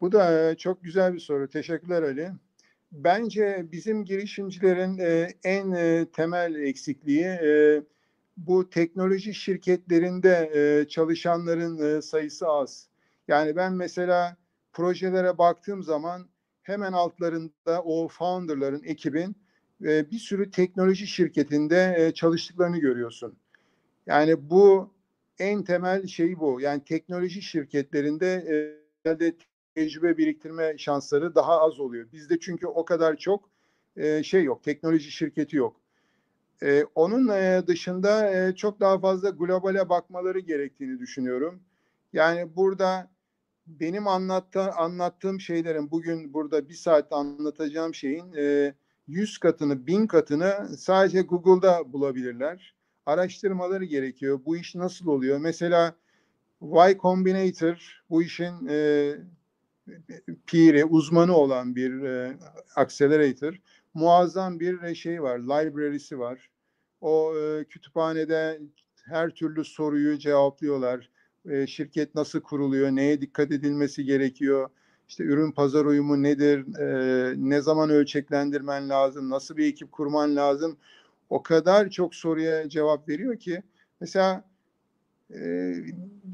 [0.00, 1.48] Bu da çok güzel bir soru.
[1.48, 2.28] Teşekkürler Ali.
[2.92, 7.82] bence bizim girişimcilerin e, en e, temel eksikliği e,
[8.46, 12.88] bu teknoloji şirketlerinde e, çalışanların e, sayısı az.
[13.28, 14.36] Yani ben mesela
[14.72, 16.28] projelere baktığım zaman
[16.62, 19.36] hemen altlarında o founderların, ekibin
[19.84, 23.36] e, bir sürü teknoloji şirketinde e, çalıştıklarını görüyorsun.
[24.06, 24.94] Yani bu
[25.38, 26.60] en temel şey bu.
[26.60, 28.26] Yani teknoloji şirketlerinde
[29.04, 29.18] e,
[29.74, 32.12] tecrübe biriktirme şansları daha az oluyor.
[32.12, 33.50] Bizde çünkü o kadar çok
[33.96, 35.80] e, şey yok, teknoloji şirketi yok.
[36.62, 41.62] E, onun e, dışında e, çok daha fazla globale bakmaları gerektiğini düşünüyorum.
[42.12, 43.10] Yani burada
[43.66, 48.74] benim anlatta, anlattığım şeylerin bugün burada bir saat anlatacağım şeyin e,
[49.06, 52.74] 100 katını, 1000 katını sadece Google'da bulabilirler.
[53.06, 54.40] Araştırmaları gerekiyor.
[54.46, 55.38] Bu iş nasıl oluyor?
[55.38, 55.94] Mesela
[56.62, 59.12] Y Combinator bu işin e,
[60.46, 62.36] piri, uzmanı olan bir e,
[62.76, 63.60] accelerator.
[63.98, 66.50] Muazzam bir şey var, library'si var.
[67.00, 68.60] O e, kütüphanede
[69.04, 71.10] her türlü soruyu cevaplıyorlar.
[71.50, 74.70] E, şirket nasıl kuruluyor, neye dikkat edilmesi gerekiyor,
[75.08, 80.76] işte ürün pazar uyumu nedir, e, ne zaman ölçeklendirmen lazım, nasıl bir ekip kurman lazım.
[81.30, 83.62] O kadar çok soruya cevap veriyor ki
[84.00, 84.44] mesela
[85.34, 85.74] e,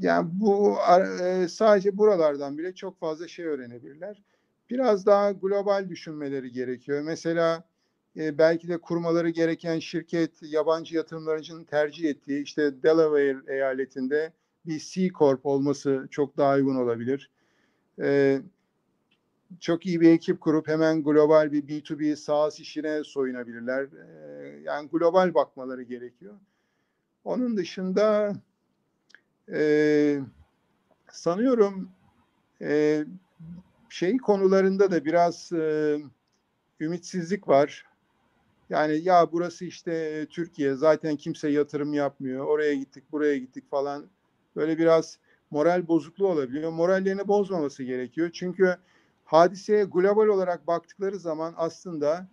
[0.01, 0.77] yani bu
[1.23, 4.23] e, sadece buralardan bile çok fazla şey öğrenebilirler.
[4.69, 7.01] Biraz daha global düşünmeleri gerekiyor.
[7.01, 7.63] Mesela
[8.17, 14.33] e, belki de kurmaları gereken şirket yabancı yatırımlarıcının tercih ettiği işte Delaware eyaletinde
[14.65, 17.29] bir C Corp olması çok daha uygun olabilir.
[18.01, 18.41] E,
[19.59, 23.83] çok iyi bir ekip kurup hemen global bir B2B SaaS işine soyunabilirler.
[23.83, 26.33] E, yani global bakmaları gerekiyor.
[27.23, 28.33] Onun dışında
[29.51, 30.19] e,
[31.11, 31.89] sanıyorum
[32.61, 33.05] e,
[33.95, 35.97] şey konularında da biraz e,
[36.79, 37.85] ümitsizlik var.
[38.69, 42.45] Yani ya burası işte Türkiye zaten kimse yatırım yapmıyor.
[42.45, 44.05] Oraya gittik, buraya gittik falan.
[44.55, 45.17] Böyle biraz
[45.51, 46.71] moral bozukluğu olabiliyor.
[46.71, 48.29] Morallerini bozmaması gerekiyor.
[48.33, 48.77] Çünkü
[49.25, 52.27] hadiseye global olarak baktıkları zaman aslında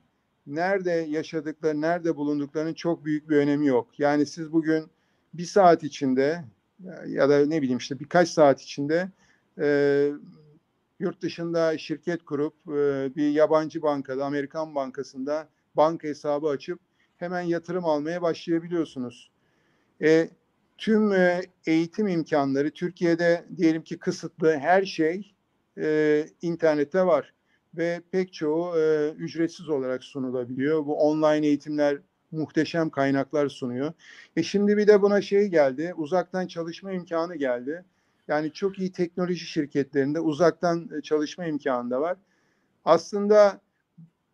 [0.46, 3.88] nerede yaşadıkları, nerede bulunduklarının çok büyük bir önemi yok.
[3.98, 4.87] Yani siz bugün
[5.35, 6.44] bir saat içinde
[7.07, 9.09] ya da ne bileyim işte birkaç saat içinde
[11.03, 16.81] yurt dışında şirket kurup e, bir yabancı bankada, Amerikan bankasında banka hesabı açıp
[17.17, 19.31] hemen yatırım almaya başlayabiliyorsunuz.
[20.03, 20.31] E,
[20.79, 25.35] tüm e, eğitim imkanları Türkiye'de diyelim ki kısıtlı her şey
[25.79, 27.35] e, internette var
[27.75, 30.87] ve pek çoğu e, ücretsiz olarak sunulabiliyor.
[30.87, 31.99] Bu online eğitimler
[32.31, 33.93] muhteşem kaynaklar sunuyor.
[34.37, 37.85] E şimdi bir de buna şey geldi, uzaktan çalışma imkanı geldi.
[38.29, 42.17] Yani çok iyi teknoloji şirketlerinde uzaktan e, çalışma imkanı da var.
[42.85, 43.61] Aslında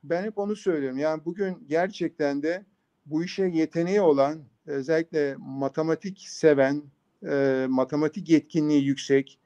[0.05, 0.99] ben hep onu söylüyorum.
[0.99, 2.65] Yani bugün gerçekten de
[3.07, 6.83] bu işe yeteneği olan, özellikle matematik seven,
[7.31, 9.39] e, matematik yetkinliği yüksek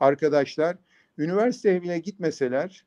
[0.00, 0.76] arkadaşlar
[1.18, 2.84] üniversiteye bile gitmeseler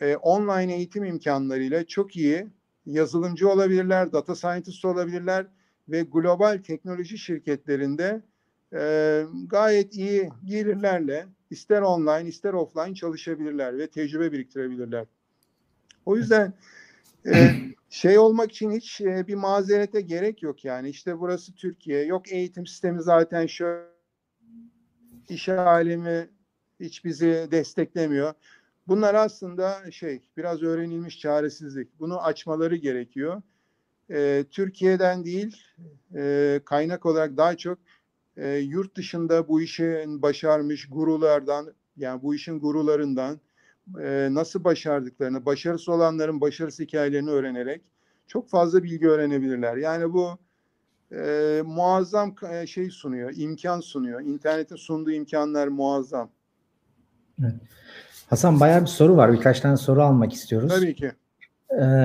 [0.00, 2.46] e, online eğitim imkanlarıyla çok iyi
[2.86, 5.46] yazılımcı olabilirler, data scientist olabilirler
[5.88, 8.22] ve global teknoloji şirketlerinde
[8.74, 15.06] e, gayet iyi gelirlerle ister online ister offline çalışabilirler ve tecrübe biriktirebilirler.
[16.06, 16.52] O yüzden
[17.26, 17.50] e,
[17.90, 20.88] şey olmak için hiç e, bir mazerete gerek yok yani.
[20.88, 22.04] İşte burası Türkiye.
[22.04, 23.84] Yok eğitim sistemi zaten şöyle
[25.28, 26.28] iş alemi
[26.80, 28.34] hiç bizi desteklemiyor.
[28.88, 32.00] Bunlar aslında şey biraz öğrenilmiş çaresizlik.
[32.00, 33.42] Bunu açmaları gerekiyor.
[34.10, 35.56] E, Türkiye'den değil
[36.14, 37.78] e, kaynak olarak daha çok
[38.40, 43.40] e, yurt dışında bu işin başarmış gurulardan yani bu işin gurularından
[44.00, 47.82] e, nasıl başardıklarını, başarısız olanların başarısı hikayelerini öğrenerek
[48.26, 49.76] çok fazla bilgi öğrenebilirler.
[49.76, 50.38] Yani bu
[51.12, 54.20] e, muazzam e, şey sunuyor, imkan sunuyor.
[54.20, 56.30] İnternetin sunduğu imkanlar muazzam.
[57.42, 57.54] Evet.
[58.26, 59.32] Hasan bayağı bir soru var.
[59.32, 60.68] Birkaç tane soru almak istiyoruz.
[60.68, 61.12] Tabii ki.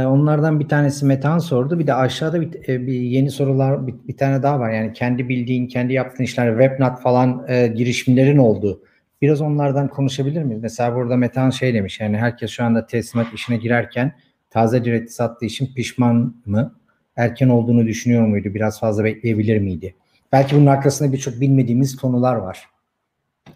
[0.05, 1.79] Onlardan bir tanesi Metehan sordu.
[1.79, 4.71] Bir de aşağıda bir, e, bir yeni sorular bir, bir tane daha var.
[4.71, 8.81] Yani kendi bildiğin, kendi yaptığın işler, webnat falan e, girişimlerin oldu.
[9.21, 10.61] Biraz onlardan konuşabilir miyiz?
[10.61, 11.99] Mesela burada Metehan şey demiş.
[11.99, 14.15] Yani herkes şu anda teslimat işine girerken
[14.49, 16.75] taze direkt sattığı için pişman mı?
[17.15, 18.53] Erken olduğunu düşünüyor muydu?
[18.53, 19.95] Biraz fazla bekleyebilir miydi?
[20.31, 22.65] Belki bunun arkasında birçok bilmediğimiz konular var.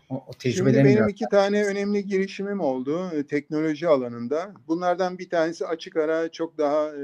[0.10, 1.10] O, o Şimdi benim biraz...
[1.10, 4.54] iki tane önemli girişimim oldu e, teknoloji alanında.
[4.68, 7.04] Bunlardan bir tanesi açık ara çok daha e,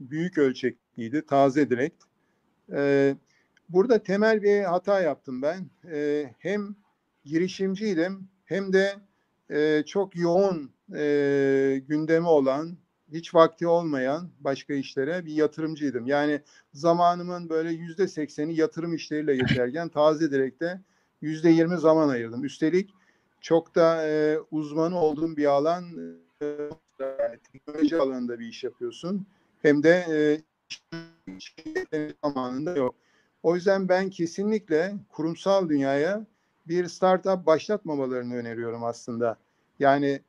[0.00, 1.26] büyük ölçekliydi.
[1.26, 2.04] Taze direkt.
[2.72, 3.14] E,
[3.68, 5.70] burada temel bir hata yaptım ben.
[5.92, 6.76] E, hem
[7.24, 8.94] girişimciydim hem de
[9.50, 12.76] e, çok yoğun e, gündemi olan
[13.12, 16.06] hiç vakti olmayan başka işlere bir yatırımcıydım.
[16.06, 16.40] Yani
[16.72, 20.80] zamanımın böyle yüzde sekseni yatırım işleriyle geçerken taze direkte
[21.20, 22.44] yüzde yirmi zaman ayırdım.
[22.44, 22.94] Üstelik
[23.40, 25.84] çok da e, uzmanı olduğum bir alan
[26.42, 26.70] e,
[27.52, 29.26] teknoloji alanında bir iş yapıyorsun.
[29.62, 30.06] Hem de
[31.92, 32.94] e, zamanında yok.
[33.42, 36.26] O yüzden ben kesinlikle kurumsal dünyaya
[36.68, 39.36] bir startup başlatmamalarını öneriyorum aslında.
[39.78, 40.20] Yani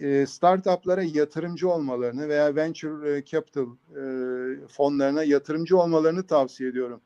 [0.00, 4.02] e, startuplara yatırımcı olmalarını veya venture e, capital e,
[4.68, 7.00] fonlarına yatırımcı olmalarını tavsiye ediyorum.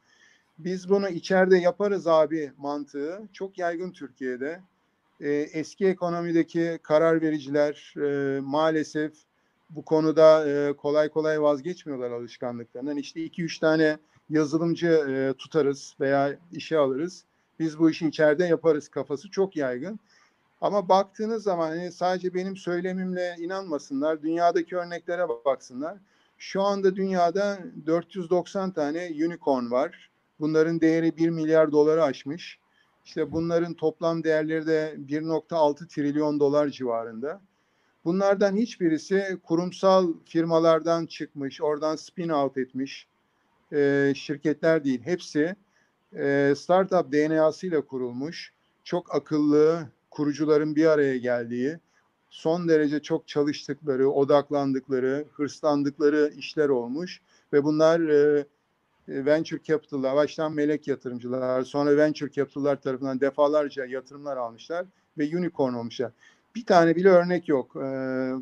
[0.58, 4.60] Biz bunu içeride yaparız abi mantığı çok yaygın Türkiye'de.
[5.52, 7.94] Eski ekonomideki karar vericiler
[8.40, 9.12] maalesef
[9.70, 12.96] bu konuda kolay kolay vazgeçmiyorlar alışkanlıklarından.
[12.96, 13.98] İşte iki üç tane
[14.30, 17.24] yazılımcı tutarız veya işe alırız.
[17.58, 20.00] Biz bu işi içeride yaparız kafası çok yaygın.
[20.60, 24.22] Ama baktığınız zaman hani sadece benim söylemimle inanmasınlar.
[24.22, 25.98] Dünyadaki örneklere baksınlar.
[26.38, 30.10] Şu anda dünyada 490 tane unicorn var.
[30.40, 32.58] Bunların değeri 1 milyar doları aşmış.
[33.04, 37.40] İşte bunların toplam değerleri de 1.6 trilyon dolar civarında.
[38.04, 43.06] Bunlardan hiçbirisi kurumsal firmalardan çıkmış, oradan spin out etmiş
[43.72, 45.00] e, şirketler değil.
[45.04, 45.56] Hepsi
[46.16, 48.52] e, startup DNA'sıyla kurulmuş,
[48.84, 51.78] çok akıllı, kurucuların bir araya geldiği,
[52.30, 57.20] son derece çok çalıştıkları, odaklandıkları, hırslandıkları işler olmuş
[57.52, 58.46] ve bunlar e,
[59.08, 64.86] venture capital'lar, baştan melek yatırımcılar, sonra venture capital'lar tarafından defalarca yatırımlar almışlar
[65.18, 66.12] ve unicorn olmuşlar.
[66.54, 67.76] Bir tane bile örnek yok.
[67.76, 67.88] E,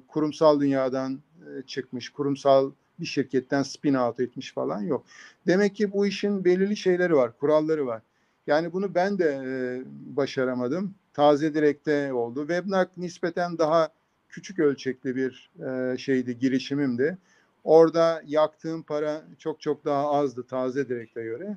[0.09, 5.05] kurumsal dünyadan e, çıkmış, kurumsal bir şirketten spin out etmiş falan yok.
[5.47, 8.03] Demek ki bu işin belirli şeyleri var, kuralları var.
[8.47, 9.83] Yani bunu ben de e,
[10.17, 10.95] başaramadım.
[11.13, 12.41] Taze direkte oldu.
[12.41, 13.89] Webnak nispeten daha
[14.29, 17.19] küçük ölçekli bir e, şeydi, girişimimdi.
[17.65, 21.57] Orada yaktığım para çok çok daha azdı taze direkte göre.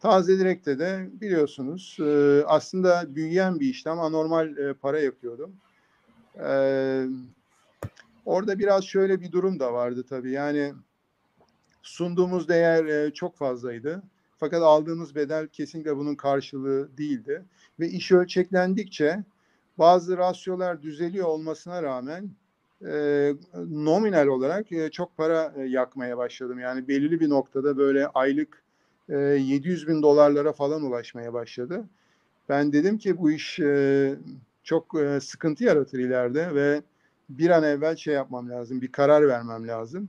[0.00, 5.56] Taze direkte de biliyorsunuz e, aslında büyüyen bir işti ama normal e, para yapıyordum.
[6.44, 6.50] E,
[8.24, 10.30] orada biraz şöyle bir durum da vardı tabii.
[10.30, 10.74] Yani
[11.82, 14.02] sunduğumuz değer e, çok fazlaydı.
[14.36, 17.44] Fakat aldığımız bedel kesinlikle bunun karşılığı değildi.
[17.80, 19.24] Ve iş ölçeklendikçe
[19.78, 22.30] bazı rasyolar düzeliyor olmasına rağmen
[22.86, 23.34] e,
[23.70, 26.58] nominal olarak e, çok para e, yakmaya başladım.
[26.58, 28.62] Yani belirli bir noktada böyle aylık
[29.08, 31.84] e, 700 bin dolarlara falan ulaşmaya başladı.
[32.48, 34.14] Ben dedim ki bu iş e,
[34.64, 36.82] çok e, sıkıntı yaratır ileride ve
[37.28, 40.08] bir an evvel şey yapmam lazım, bir karar vermem lazım.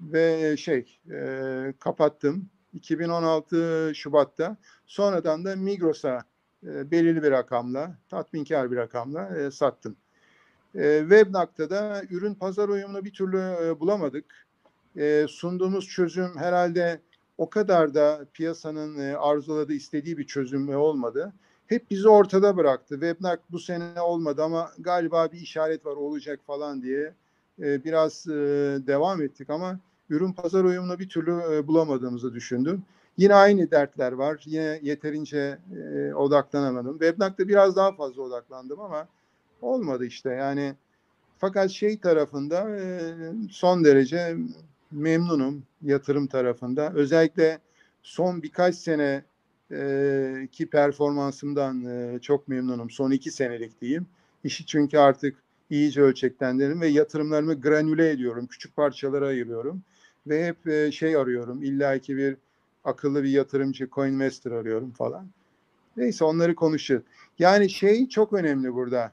[0.00, 4.56] Ve şey e, kapattım 2016 Şubat'ta.
[4.86, 6.22] Sonradan da Migros'a
[6.66, 9.96] e, belirli bir rakamla, tatminkar bir rakamla e, sattım.
[10.74, 14.46] E, Webnak'ta da ürün pazar uyumunu bir türlü e, bulamadık.
[14.96, 17.00] E, sunduğumuz çözüm herhalde
[17.38, 21.32] o kadar da piyasanın e, arzuladığı, istediği bir çözüm olmadı.
[21.66, 22.94] Hep bizi ortada bıraktı.
[22.94, 27.12] Webnak bu sene olmadı ama galiba bir işaret var olacak falan diye
[27.62, 28.32] e, biraz e,
[28.86, 29.78] devam ettik ama
[30.10, 32.82] ürün pazar uyumunu bir türlü e, bulamadığımızı düşündüm.
[33.16, 34.42] Yine aynı dertler var.
[34.46, 35.58] Yine yeterince
[35.94, 36.92] e, odaklanamadım.
[36.92, 39.08] Webnak'ta biraz daha fazla odaklandım ama
[39.62, 40.30] olmadı işte.
[40.30, 40.74] Yani
[41.38, 43.14] fakat şey tarafında e,
[43.50, 44.36] son derece
[44.90, 46.92] memnunum yatırım tarafında.
[46.94, 47.58] Özellikle
[48.02, 49.24] son birkaç sene
[49.72, 52.90] e, ki performansımdan e, çok memnunum.
[52.90, 54.06] Son iki senelik diyeyim.
[54.44, 55.36] İşi çünkü artık
[55.70, 58.46] iyice ölçeklendirdim ve yatırımlarımı granüle ediyorum.
[58.46, 59.82] Küçük parçalara ayırıyorum
[60.26, 61.62] ve hep şey arıyorum.
[61.62, 62.36] İlla ki bir
[62.84, 65.26] akıllı bir yatırımcı, coinvestor arıyorum falan.
[65.96, 67.02] Neyse onları konuşacağız.
[67.38, 69.12] Yani şey çok önemli burada.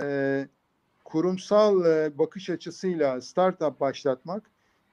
[0.00, 0.48] E,
[1.04, 4.42] kurumsal e, bakış açısıyla startup başlatmak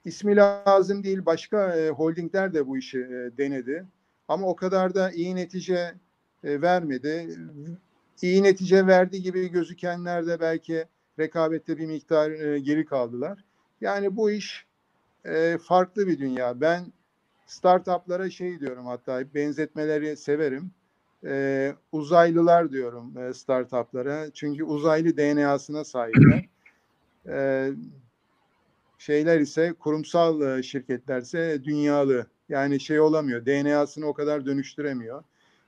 [0.04, 1.26] ismi lazım değil.
[1.26, 3.86] Başka e, holdingler de bu işi e, denedi.
[4.28, 5.94] Ama o kadar da iyi netice
[6.44, 7.38] e, vermedi.
[8.22, 10.84] İyi netice verdiği gibi gözükenler de belki
[11.18, 13.44] rekabette bir miktar e, geri kaldılar.
[13.80, 14.66] Yani bu iş
[15.24, 16.60] e, farklı bir dünya.
[16.60, 16.92] Ben
[17.46, 20.70] startuplara şey diyorum hatta benzetmeleri severim.
[21.24, 24.30] E, uzaylılar diyorum e, startuplara.
[24.34, 26.44] Çünkü uzaylı DNA'sına sahipler.
[27.26, 27.70] E,
[28.98, 32.26] şeyler ise kurumsal e, şirketlerse dünyalı.
[32.48, 33.46] Yani şey olamıyor.
[33.46, 35.24] DNA'sını o kadar dönüştüremiyor.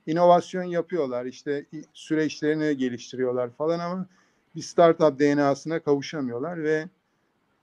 [0.07, 1.25] İnovasyon yapıyorlar.
[1.25, 4.07] işte süreçlerini geliştiriyorlar falan ama
[4.55, 6.87] bir startup DNA'sına kavuşamıyorlar ve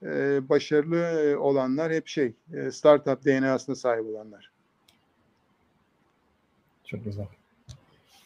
[0.03, 4.51] e, başarılı olanlar hep şey e, startup DNA'sına sahip olanlar.
[6.84, 7.26] Çok güzel.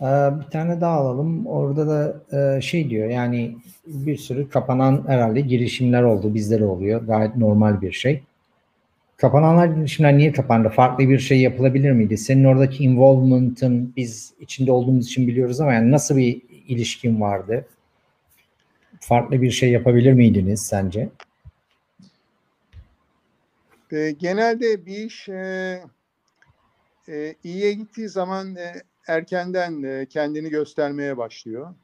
[0.00, 0.04] Ee,
[0.40, 1.46] bir tane daha alalım.
[1.46, 2.20] Orada da
[2.56, 6.34] e, şey diyor yani bir sürü kapanan herhalde girişimler oldu.
[6.34, 7.02] Bizde de oluyor.
[7.02, 8.22] Gayet normal bir şey.
[9.16, 10.68] Kapananlar girişimler niye kapandı?
[10.68, 12.18] Farklı bir şey yapılabilir miydi?
[12.18, 17.66] Senin oradaki involvement'ın biz içinde olduğumuz için biliyoruz ama yani nasıl bir ilişkin vardı?
[19.00, 21.08] Farklı bir şey yapabilir miydiniz sence?
[23.92, 25.80] E, genelde bir iş e,
[27.08, 28.72] e, iyiye gittiği zaman e,
[29.06, 31.74] erkenden e, kendini göstermeye başlıyor.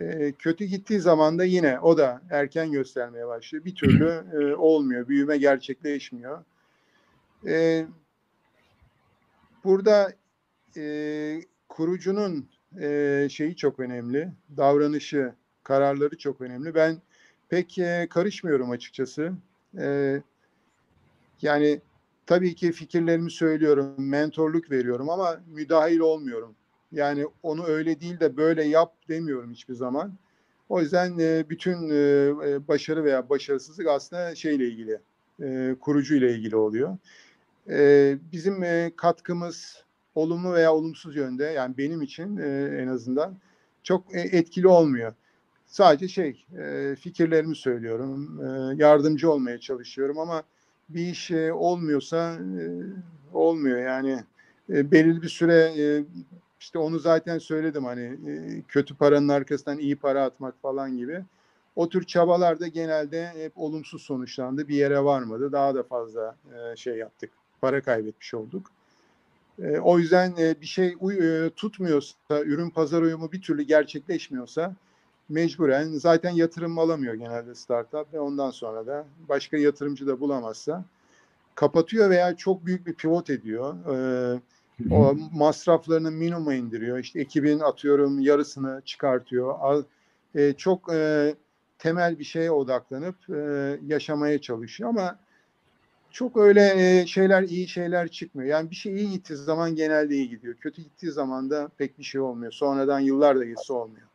[0.00, 3.64] E, kötü gittiği zaman da yine o da erken göstermeye başlıyor.
[3.64, 6.44] Bir türlü e, olmuyor, büyüme gerçekleşmiyor.
[9.64, 10.12] Burada
[11.68, 12.48] kurucunun
[13.28, 16.74] şeyi çok önemli, davranışı, kararları çok önemli.
[16.74, 17.02] Ben
[17.48, 17.78] pek
[18.10, 19.32] karışmıyorum açıkçası.
[21.42, 21.80] Yani
[22.26, 26.54] tabii ki fikirlerimi söylüyorum, mentorluk veriyorum ama müdahil olmuyorum.
[26.92, 30.12] Yani onu öyle değil de böyle yap demiyorum hiçbir zaman.
[30.68, 34.98] O yüzden e, bütün e, başarı veya başarısızlık aslında şeyle ilgili,
[35.42, 36.98] e, kurucu ile ilgili oluyor.
[37.68, 43.36] E, bizim e, katkımız olumlu veya olumsuz yönde, yani benim için e, en azından
[43.82, 45.14] çok e, etkili olmuyor.
[45.66, 50.42] Sadece şey, e, fikirlerimi söylüyorum, e, yardımcı olmaya çalışıyorum ama
[50.88, 52.64] bir iş e, olmuyorsa e,
[53.32, 54.24] olmuyor yani
[54.70, 55.72] e, belirli bir süre
[56.60, 58.18] işte onu zaten söyledim hani
[58.68, 61.22] kötü paranın arkasından iyi para atmak falan gibi.
[61.76, 64.68] O tür çabalar da genelde hep olumsuz sonuçlandı.
[64.68, 65.52] Bir yere varmadı.
[65.52, 66.36] Daha da fazla
[66.76, 67.30] şey yaptık.
[67.60, 68.70] Para kaybetmiş olduk.
[69.82, 74.74] O yüzden bir şey uy- tutmuyorsa, ürün pazar uyumu bir türlü gerçekleşmiyorsa
[75.28, 80.84] mecburen zaten yatırım alamıyor genelde startup ve ondan sonra da başka yatırımcı da bulamazsa
[81.54, 83.74] kapatıyor veya çok büyük bir pivot ediyor.
[83.90, 84.40] Ee,
[84.90, 86.98] o masraflarını minimuma indiriyor.
[86.98, 89.84] İşte ekibin atıyorum yarısını çıkartıyor.
[90.34, 91.34] E, çok e,
[91.78, 95.18] temel bir şeye odaklanıp e, yaşamaya çalışıyor ama
[96.10, 98.50] çok öyle e, şeyler iyi şeyler çıkmıyor.
[98.50, 100.54] Yani bir şey iyi gittiği zaman genelde iyi gidiyor.
[100.54, 102.52] Kötü gittiği zaman da pek bir şey olmuyor.
[102.52, 104.06] Sonradan yıllar da geçse olmuyor.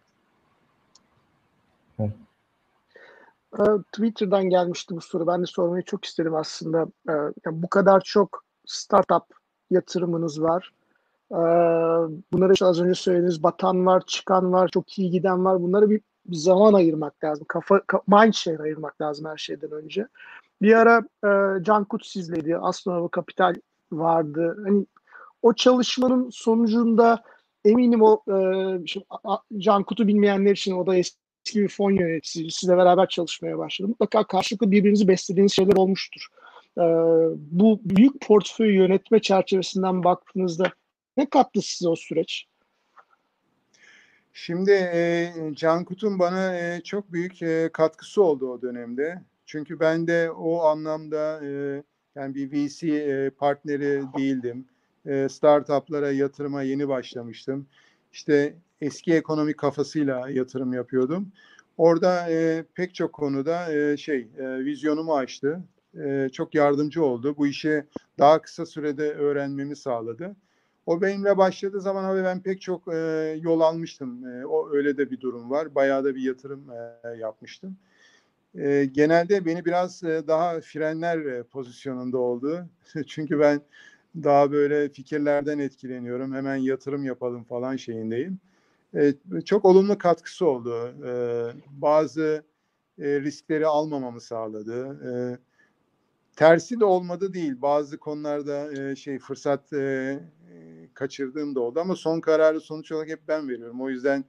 [3.60, 5.28] Ee, Twitter'dan gelmişti bu soru.
[5.28, 6.86] Ben de sormayı çok isterim aslında.
[7.10, 7.14] Ee,
[7.46, 9.24] yani bu kadar çok startup
[9.70, 10.74] yatırımınız var.
[11.32, 11.36] Ee,
[12.34, 15.62] bunları işte az önce söylediğiniz batan var, çıkan var, çok iyi giden var.
[15.62, 17.46] Bunlara bir zaman ayırmak lazım.
[17.48, 20.08] Kafa, mind share ayırmak lazım her şeyden önce.
[20.62, 22.58] Bir ara e, Can Kut sizledi.
[22.58, 23.56] Aslanova Kapital
[23.92, 24.64] vardı.
[24.66, 24.86] Hani
[25.42, 27.24] o çalışmanın sonucunda
[27.66, 28.36] eminim o e,
[28.88, 29.06] şimdi,
[29.58, 33.88] Can Kut'u bilmeyenler için o da eski eski bir fon yöneticisi sizle beraber çalışmaya başladı.
[33.88, 36.28] Mutlaka karşılıklı birbirinizi beslediğiniz şeyler olmuştur.
[36.78, 36.82] Ee,
[37.36, 40.72] bu büyük portföy yönetme çerçevesinden baktığınızda
[41.18, 42.46] ne kattı size o süreç?
[44.34, 49.22] Şimdi e, Cankut'un bana e, çok büyük e, katkısı oldu o dönemde.
[49.46, 51.84] Çünkü ben de o anlamda e,
[52.16, 54.66] yani bir VC e, partneri değildim.
[55.06, 57.68] E, startuplara yatırıma yeni başlamıştım.
[58.12, 61.32] İşte eski ekonomi kafasıyla yatırım yapıyordum.
[61.78, 65.64] Orada e, pek çok konuda e, şey e, vizyonumu açtı.
[66.04, 67.38] E, çok yardımcı oldu.
[67.38, 67.84] Bu işi
[68.20, 70.36] daha kısa sürede öğrenmemi sağladı.
[70.86, 72.98] O benimle başladığı zaman abi ben pek çok e,
[73.42, 74.28] yol almıştım.
[74.28, 75.76] E, o öyle de bir durum var.
[75.76, 77.78] Bayağı da bir yatırım e, yapmıştım.
[78.56, 82.66] E, genelde beni biraz e, daha frenler e, pozisyonunda oldu.
[83.08, 83.62] Çünkü ben
[84.16, 86.34] daha böyle fikirlerden etkileniyorum.
[86.34, 88.40] Hemen yatırım yapalım falan şeyindeyim
[88.96, 89.14] e,
[89.46, 90.94] çok olumlu katkısı oldu.
[91.08, 91.14] E,
[91.72, 92.44] bazı
[93.00, 95.00] e, riskleri almamamı sağladı.
[95.10, 95.12] E,
[96.36, 97.62] tersi de olmadı değil.
[97.62, 100.20] Bazı konularda e, şey fırsat e,
[100.94, 103.82] kaçırdığım da oldu ama son kararı sonuç olarak hep ben veriyorum.
[103.82, 104.26] O yüzden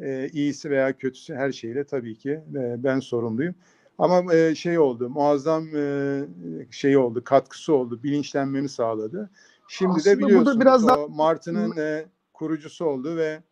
[0.00, 3.54] e, iyisi veya kötüsü her şeyle tabii ki e, ben sorumluyum.
[3.98, 6.22] Ama e, şey oldu, muazzam e,
[6.70, 9.30] şey oldu, katkısı oldu, bilinçlenmemi sağladı.
[9.68, 11.06] Şimdi Aslında de biliyorsunuz biraz da...
[11.08, 13.42] Martı'nın e, kurucusu oldu ve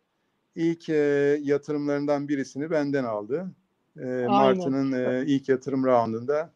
[0.55, 3.47] ilk e, yatırımlarından birisini benden aldı.
[3.99, 6.51] E, Martı'nın e, ilk yatırım roundunda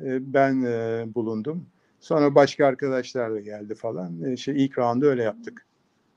[0.00, 1.66] e, ben e, bulundum.
[2.00, 4.22] Sonra başka arkadaşlar da geldi falan.
[4.22, 5.66] E, şey ilk roundu öyle yaptık.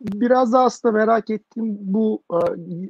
[0.04, 2.38] Biraz da aslında merak ettiğim bu e,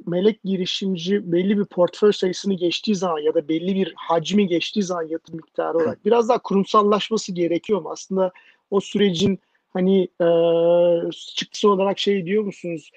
[0.06, 5.02] melek girişimci belli bir portföy sayısını geçtiği zaman ya da belli bir hacmi geçtiği zaman
[5.02, 7.90] yatırım miktarı olarak biraz daha kurumsallaşması gerekiyor mu?
[7.90, 8.32] Aslında
[8.70, 9.38] o sürecin
[9.72, 10.26] hani e,
[11.10, 12.90] çıktısı olarak şey diyor musunuz?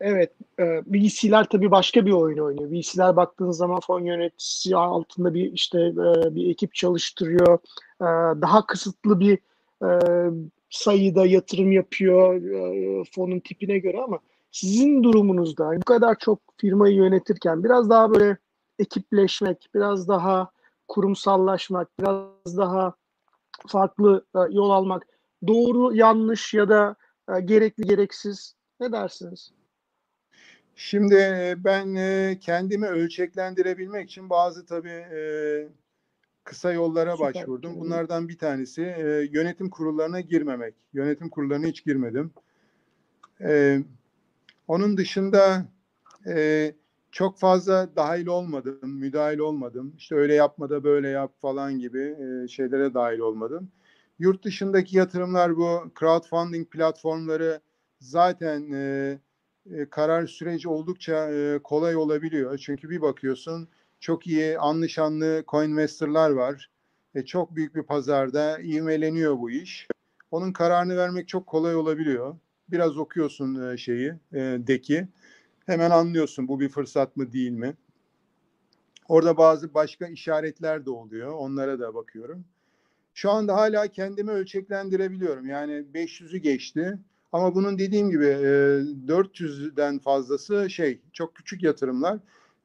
[0.00, 2.70] Evet, e, VC'ler tabii başka bir oyun oynuyor.
[2.70, 7.58] VC'ler baktığınız zaman fon yöneticisi altında bir işte e, bir ekip çalıştırıyor.
[8.00, 8.06] E,
[8.42, 9.38] daha kısıtlı bir
[9.82, 9.90] e,
[10.72, 14.18] sayıda yatırım yapıyor e, fonun tipine göre ama
[14.52, 18.36] Sizin durumunuzda bu kadar çok firmayı yönetirken biraz daha böyle
[18.78, 20.50] ekipleşmek, biraz daha
[20.88, 22.94] kurumsallaşmak, biraz daha
[23.66, 25.06] farklı e, yol almak
[25.46, 26.96] doğru, yanlış ya da
[27.36, 29.52] e, gerekli, gereksiz ne dersiniz?
[30.76, 31.14] Şimdi
[31.56, 31.94] ben
[32.38, 35.04] kendimi ölçeklendirebilmek için bazı tabii
[36.44, 37.34] kısa yollara Süper.
[37.34, 37.80] başvurdum.
[37.80, 40.74] Bunlardan bir tanesi e, yönetim kurullarına girmemek.
[40.92, 42.30] Yönetim kurullarına hiç girmedim.
[43.40, 43.82] E,
[44.68, 45.66] onun dışında
[46.26, 46.74] e,
[47.12, 49.94] çok fazla dahil olmadım, müdahil olmadım.
[49.96, 53.68] İşte öyle yapma da böyle yap falan gibi e, şeylere dahil olmadım.
[54.18, 57.60] Yurt dışındaki yatırımlar bu crowdfunding platformları
[58.00, 59.18] zaten e,
[59.70, 62.58] e, karar süreci oldukça e, kolay olabiliyor.
[62.58, 63.68] Çünkü bir bakıyorsun
[64.02, 66.70] çok iyi anlaşanlı coinvestorlar var.
[67.14, 69.88] E, çok büyük bir pazarda ivmeleniyor bu iş.
[70.30, 72.36] Onun kararını vermek çok kolay olabiliyor.
[72.68, 75.08] Biraz okuyorsun e, şeyi, e, deki.
[75.66, 77.74] Hemen anlıyorsun bu bir fırsat mı değil mi?
[79.08, 81.32] Orada bazı başka işaretler de oluyor.
[81.32, 82.44] Onlara da bakıyorum.
[83.14, 85.48] Şu anda hala kendimi ölçeklendirebiliyorum.
[85.48, 86.98] Yani 500'ü geçti.
[87.32, 92.18] Ama bunun dediğim gibi e, 400'den fazlası şey çok küçük yatırımlar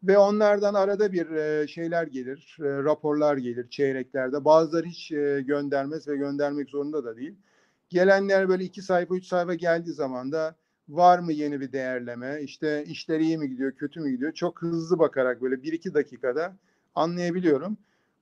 [0.03, 4.45] ve onlardan arada bir e, şeyler gelir, e, raporlar gelir çeyreklerde.
[4.45, 7.35] Bazıları hiç e, göndermez ve göndermek zorunda da değil.
[7.89, 10.55] Gelenler böyle iki sayfa, üç sayfa geldiği zaman da
[10.89, 14.31] var mı yeni bir değerleme, işte işler iyi mi gidiyor, kötü mü gidiyor?
[14.33, 16.53] Çok hızlı bakarak böyle bir iki dakikada
[16.95, 17.77] anlayabiliyorum.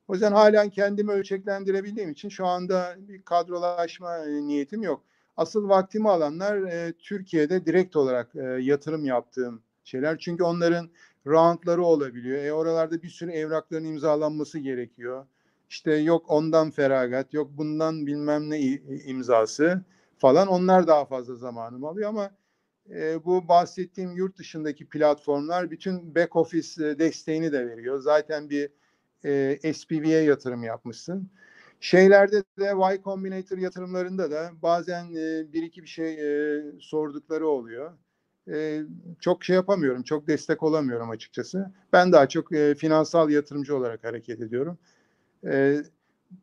[0.08, 5.02] O yüzden halen kendimi ölçeklendirebildiğim için şu anda bir kadrolaşma niyetim yok.
[5.36, 10.18] Asıl vaktimi alanlar e, Türkiye'de direkt olarak e, yatırım yaptığım şeyler.
[10.18, 10.90] Çünkü onların
[11.26, 12.44] roundları olabiliyor.
[12.44, 15.26] E oralarda bir sürü evrakların imzalanması gerekiyor.
[15.68, 18.60] İşte yok ondan feragat, yok bundan bilmem ne
[19.06, 19.84] imzası
[20.18, 20.48] falan.
[20.48, 22.30] Onlar daha fazla zamanımı alıyor ama
[22.90, 28.00] e, bu bahsettiğim yurt dışındaki platformlar bütün back office desteğini de veriyor.
[28.00, 28.70] Zaten bir
[29.24, 31.30] e, SPV'ye yatırım yapmışsın.
[31.80, 37.92] Şeylerde de Y Combinator yatırımlarında da bazen e, bir iki bir şey e, sordukları oluyor.
[38.52, 38.82] E,
[39.20, 41.70] çok şey yapamıyorum, çok destek olamıyorum açıkçası.
[41.92, 44.78] Ben daha çok e, finansal yatırımcı olarak hareket ediyorum.
[45.46, 45.82] E,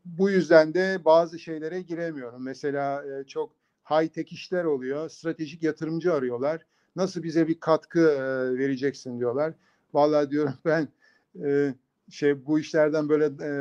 [0.05, 2.43] bu yüzden de bazı şeylere giremiyorum.
[2.43, 3.53] Mesela e, çok
[3.89, 5.09] high tech işler oluyor.
[5.09, 6.65] Stratejik yatırımcı arıyorlar.
[6.95, 9.53] Nasıl bize bir katkı e, vereceksin diyorlar.
[9.93, 10.87] Vallahi diyorum ben
[11.45, 11.73] e,
[12.09, 13.51] şey bu işlerden böyle e,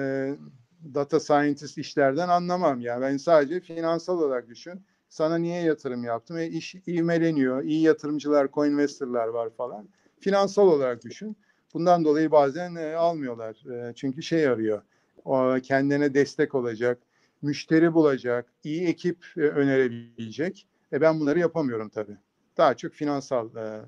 [0.95, 3.01] data scientist işlerden anlamam ya.
[3.01, 4.84] Ben sadece finansal olarak düşün.
[5.12, 6.36] Sana niye yatırım yaptım?
[6.38, 7.62] E, iş ivmeleniyor.
[7.62, 9.88] İyi yatırımcılar, co-investor'lar var falan.
[10.20, 11.36] Finansal olarak düşün.
[11.74, 13.70] Bundan dolayı bazen e, almıyorlar.
[13.72, 14.82] E, çünkü şey arıyor.
[15.24, 16.98] O, kendine destek olacak,
[17.42, 20.66] müşteri bulacak, iyi ekip e, önerebilecek.
[20.92, 22.16] E ben bunları yapamıyorum tabii.
[22.56, 23.80] Daha çok finansal e,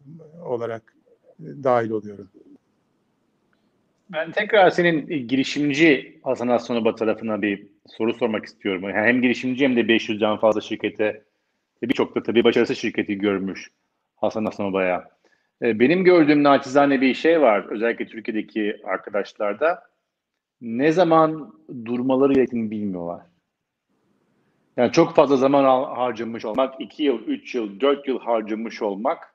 [0.44, 0.94] olarak
[1.40, 2.28] e, dahil oluyorum.
[4.12, 6.58] Ben tekrar senin girişimci Hasan
[6.96, 8.82] tarafına bir soru sormak istiyorum.
[8.82, 11.22] Yani hem girişimci hem de 500'den fazla şirkete
[11.82, 13.70] birçok da tabii başarısız şirketi görmüş
[14.16, 15.09] Hasan Aslanoba'ya.
[15.62, 19.82] Benim gördüğüm naçizane bir şey var özellikle Türkiye'deki arkadaşlarda.
[20.61, 21.55] Ne zaman
[21.85, 23.20] durmaları gerektiğini bilmiyorlar.
[24.76, 29.35] Yani çok fazla zaman harcamış olmak, 2 yıl, 3 yıl, 4 yıl harcamış olmak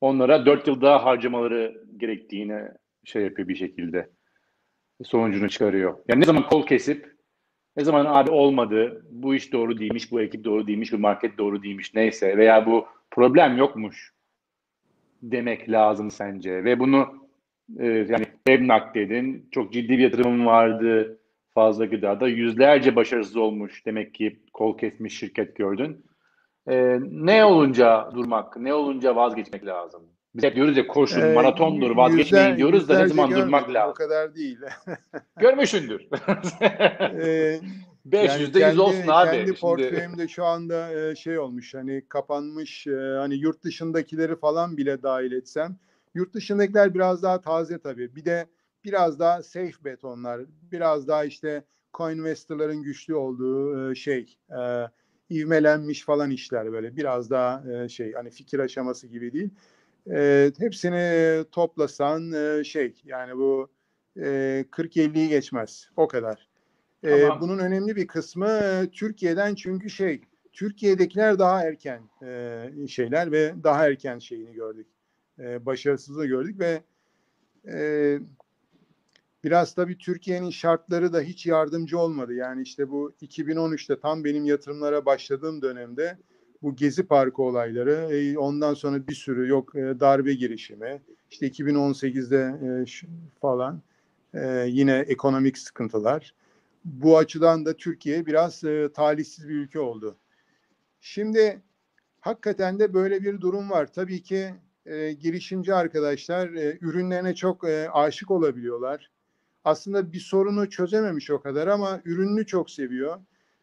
[0.00, 2.62] onlara 4 yıl daha harcamaları gerektiğini
[3.04, 4.10] şey yapıyor bir şekilde.
[5.04, 5.98] Sonucunu çıkarıyor.
[6.08, 7.13] Yani ne zaman kol kesip
[7.76, 11.62] ne zaman abi olmadı, bu iş doğru değilmiş, bu ekip doğru değilmiş, bu market doğru
[11.62, 14.12] değilmiş neyse veya bu problem yokmuş
[15.22, 16.64] demek lazım sence.
[16.64, 17.28] Ve bunu
[17.78, 21.18] e, yani Emnak dedin, çok ciddi bir yatırımım vardı
[21.54, 22.28] fazla gıdada.
[22.28, 26.04] Yüzlerce başarısız olmuş demek ki kol kesmiş şirket gördün.
[26.68, 30.02] E, ne olunca durmak, ne olunca vazgeçmek lazım?
[30.34, 33.90] Biz hep diyoruz ya koşun, Ee, maratondur, vazgeçmeyin yüzler- diyoruz da ne zaman durmak lazım?
[33.90, 34.58] O kadar değil.
[35.40, 36.06] Görmüşsündür.
[37.00, 37.60] Ee,
[38.10, 39.36] 500'de yani 100 olsun kendi, abi.
[39.36, 45.02] Kendi portföyümde şu anda e, şey olmuş hani kapanmış e, hani yurt dışındakileri falan bile
[45.02, 45.76] dahil etsem
[46.14, 48.16] yurt dışındakiler biraz daha taze tabii.
[48.16, 48.46] Bir de
[48.84, 50.40] biraz daha safe bet onlar.
[50.72, 51.64] Biraz daha işte
[51.94, 54.38] coinvestor'ların güçlü olduğu e, şey
[55.30, 59.50] ivmelenmiş falan işler böyle biraz daha şey hani fikir aşaması gibi değil.
[60.10, 63.70] E, hepsini toplasan e, şey yani bu
[64.16, 66.48] e, 40-50'yi geçmez o kadar.
[67.02, 67.40] Ee, Tamam.
[67.40, 70.20] bunun önemli bir kısmı e, Türkiye'den çünkü şey
[70.52, 74.86] Türkiye'dekiler daha erken e, şeyler ve daha erken şeyini gördük.
[75.38, 76.82] E, başarısızlığı gördük ve
[77.68, 78.18] e,
[79.44, 82.34] biraz tabii Türkiye'nin şartları da hiç yardımcı olmadı.
[82.34, 86.18] Yani işte bu 2013'te tam benim yatırımlara başladığım dönemde
[86.64, 92.54] bu Gezi Parkı olayları, e, ondan sonra bir sürü yok e, darbe girişimi, işte 2018'de
[92.62, 92.70] e,
[93.40, 93.82] falan
[94.66, 96.34] yine ekonomik sıkıntılar.
[96.84, 100.16] Bu açıdan da Türkiye biraz e, talihsiz bir ülke oldu.
[101.00, 101.62] Şimdi
[102.20, 103.92] hakikaten de böyle bir durum var.
[103.92, 104.54] Tabii ki
[105.20, 106.48] girişimci arkadaşlar
[106.80, 109.10] ürünlerine çok aşık olabiliyorlar.
[109.64, 113.20] Aslında bir sorunu çözememiş o kadar ama ürününü çok seviyor.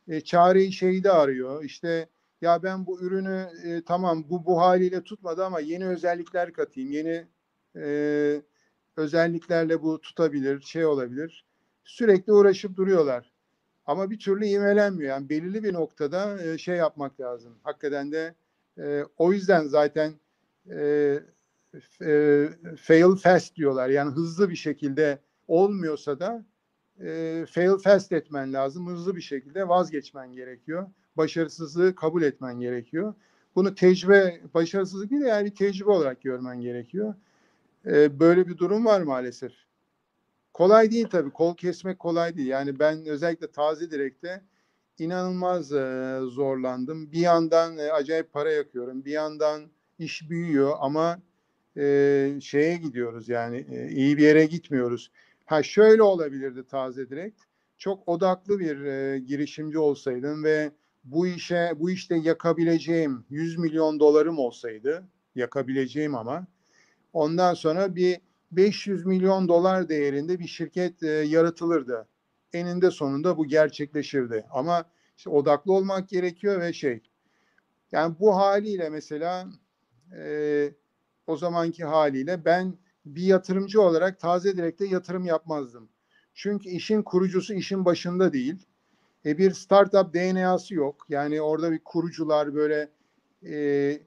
[0.08, 1.64] E, çareyi şeyde arıyor.
[1.64, 2.08] İşte
[2.42, 6.92] ya ben bu ürünü e, tamam bu bu haliyle tutmadı ama yeni özellikler katayım.
[6.92, 7.28] Yeni
[7.76, 8.42] e,
[8.98, 11.46] özelliklerle bu tutabilir, şey olabilir.
[11.84, 13.32] Sürekli uğraşıp duruyorlar.
[13.86, 15.10] Ama bir türlü imelenmiyor.
[15.10, 17.60] Yani belirli bir noktada e, şey yapmak lazım.
[17.64, 18.36] Hakikaten de
[18.78, 20.14] e, o yüzden zaten
[20.70, 21.20] e,
[22.02, 23.90] e, fail fast diyorlar.
[23.90, 26.46] Yani hızlı bir şekilde olmuyorsa da
[27.00, 28.88] e, fail fast etmen lazım.
[28.88, 30.90] Hızlı bir şekilde vazgeçmen gerekiyor.
[31.18, 33.14] Başarısızlığı kabul etmen gerekiyor.
[33.56, 37.16] Bunu tecrübe, başarısızlık değil de yani tecrübe olarak görmen gerekiyor.
[37.86, 39.52] E, böyle bir durum var maalesef.
[40.54, 41.32] Kolay değil tabii.
[41.32, 42.48] Kol kesmek kolay değil.
[42.48, 44.42] Yani ben özellikle taze direkte
[45.00, 47.12] inanılmaz e, zorlandım.
[47.12, 49.06] Bir yandan e, acayip para yakıyorum.
[49.06, 49.62] Bir yandan
[50.00, 51.20] iş büyüyor ama
[51.78, 55.12] e, şeye gidiyoruz yani e, iyi bir yere gitmiyoruz.
[55.46, 57.42] Ha şöyle olabilirdi taze direkt.
[57.78, 60.72] Çok odaklı bir e, girişimci olsaydım ve
[61.04, 66.48] bu işe bu işte yakabileceğim 100 milyon dolarım olsaydı yakabileceğim ama
[67.14, 68.18] ondan sonra bir
[68.52, 72.08] 500 milyon dolar değerinde bir şirket e, yaratılırdı.
[72.54, 74.46] Eninde sonunda bu gerçekleşirdi.
[74.52, 74.86] Ama
[75.18, 77.02] işte odaklı olmak gerekiyor ve şey
[77.92, 79.48] yani bu haliyle mesela
[80.18, 80.74] e,
[81.28, 85.90] o zamanki haliyle ben bir yatırımcı olarak taze direkte yatırım yapmazdım.
[86.34, 88.66] Çünkü işin kurucusu işin başında değil.
[89.26, 91.06] E, bir startup DNA'sı yok.
[91.10, 92.90] Yani orada bir kurucular böyle
[93.46, 94.02] e,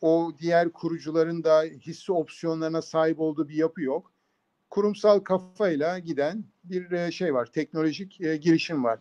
[0.00, 4.12] o diğer kurucuların da hisse opsiyonlarına sahip olduğu bir yapı yok.
[4.70, 7.46] Kurumsal kafayla giden bir e, şey var.
[7.46, 8.98] Teknolojik e, girişim var.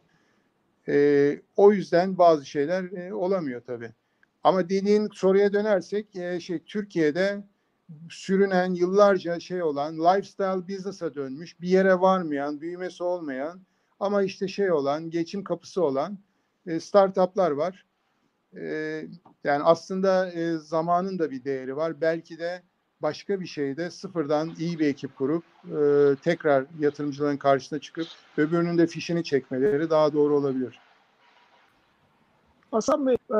[0.88, 3.92] E, o yüzden bazı şeyler e, olamıyor tabii.
[4.44, 7.44] Ama dediğin soruya dönersek e, şey Türkiye'de
[8.10, 13.62] sürünen yıllarca şey olan lifestyle business'a dönmüş bir yere varmayan büyümesi olmayan
[14.04, 16.18] ama işte şey olan geçim kapısı olan
[16.68, 17.86] e, startuplar var.
[18.56, 18.64] E,
[19.44, 22.02] yani aslında e, zamanın da bir değeri var.
[22.02, 22.62] Belki de
[23.02, 28.88] başka bir şeyde sıfırdan iyi bir ekip kurup e, tekrar yatırımcıların karşısına çıkıp öbürünün de
[28.88, 30.80] fişini çekmeleri daha doğru olabilir.
[32.72, 33.40] Hasan Bey, e,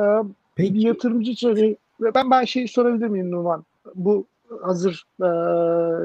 [0.54, 0.74] Peki.
[0.74, 3.64] bir yatırımcı için ve ben ben şey sorabilir miyim Numan?
[3.94, 4.26] Bu
[4.62, 5.28] hazır e,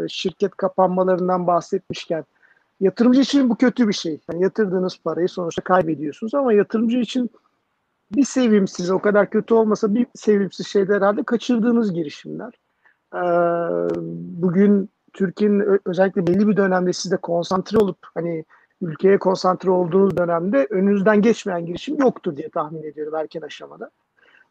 [0.07, 2.25] şirket kapanmalarından bahsetmişken
[2.79, 4.19] yatırımcı için bu kötü bir şey.
[4.31, 7.29] Yani yatırdığınız parayı sonuçta kaybediyorsunuz ama yatırımcı için
[8.11, 12.53] bir sevimsiz, o kadar kötü olmasa bir sevimsiz şeyde herhalde kaçırdığınız girişimler.
[13.13, 13.21] E,
[14.41, 18.45] bugün Türkiye'nin özellikle belli bir dönemde siz de konsantre olup hani
[18.81, 23.91] ülkeye konsantre olduğunuz dönemde önünüzden geçmeyen girişim yoktur diye tahmin ediyorum erken aşamada.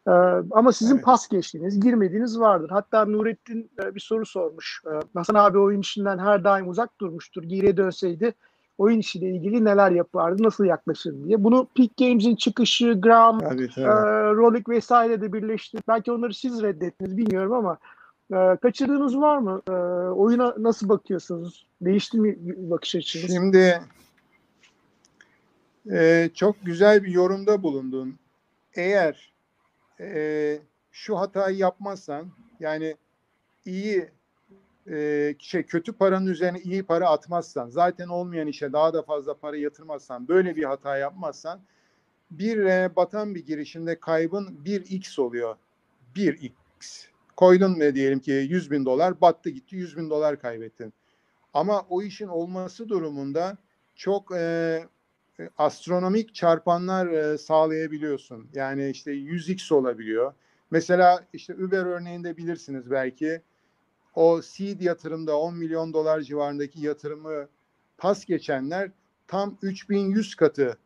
[0.09, 0.11] Ee,
[0.51, 1.05] ama sizin Evet.
[1.05, 2.69] pas geçtiğiniz, girmediğiniz vardır.
[2.69, 4.81] Hatta Nurettin e, bir soru sormuş.
[4.87, 7.43] Ee, Hasan abi oyun işinden her daim uzak durmuştur.
[7.43, 8.33] Geriye dönseydi
[8.77, 11.43] oyun işiyle ilgili neler yapardı, nasıl yaklaşırdı diye.
[11.43, 13.85] Bunu Peak Games'in çıkışı, Gram, Tabii e.
[14.33, 15.77] Rolik vesaire de birleşti.
[15.87, 17.77] Belki onları siz reddettiniz bilmiyorum ama
[18.33, 19.61] e, kaçırdığınız var mı?
[19.67, 19.71] E,
[20.11, 21.65] oyuna nasıl bakıyorsunuz?
[21.81, 23.33] Değişti mi bakış açınız?
[23.33, 23.81] Şimdi
[25.91, 28.15] e, çok güzel bir yorumda bulundun.
[28.73, 29.33] Eğer
[29.99, 30.59] e,
[30.91, 32.95] şu hatayı yapmazsan yani
[33.65, 34.09] iyi
[34.89, 39.57] e, şey kötü paranın üzerine iyi para atmazsan zaten olmayan işe daha da fazla para
[39.57, 41.61] yatırmazsan böyle bir hata yapmazsan
[42.31, 45.55] bir e, batan bir girişimde kaybın 1x oluyor.
[46.15, 46.51] 1x.
[47.35, 50.93] Koydun ne diyelim ki 100 bin dolar battı gitti 100 bin dolar kaybettin.
[51.53, 53.57] Ama o işin olması durumunda
[53.95, 54.83] çok e,
[55.57, 58.47] astronomik çarpanlar e, sağlayabiliyorsun.
[58.53, 60.33] Yani işte 100x olabiliyor.
[60.71, 63.41] Mesela işte Uber örneğinde bilirsiniz belki
[64.15, 67.47] o seed yatırımda 10 milyon dolar civarındaki yatırımı
[67.97, 68.91] pas geçenler
[69.27, 70.77] tam 3100 katı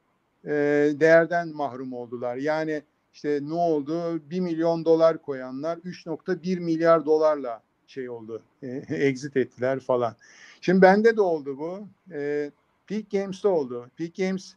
[0.46, 0.52] e,
[1.00, 2.36] değerden mahrum oldular.
[2.36, 2.84] Yani
[3.14, 4.22] işte ne oldu?
[4.30, 8.42] 1 milyon dolar koyanlar 3.1 milyar dolarla şey oldu.
[8.64, 10.16] E, exit ettiler falan.
[10.62, 11.88] Şimdi bende de oldu bu.
[12.12, 12.52] E,
[12.88, 13.90] Peak Games'te oldu.
[13.98, 14.54] Peak Games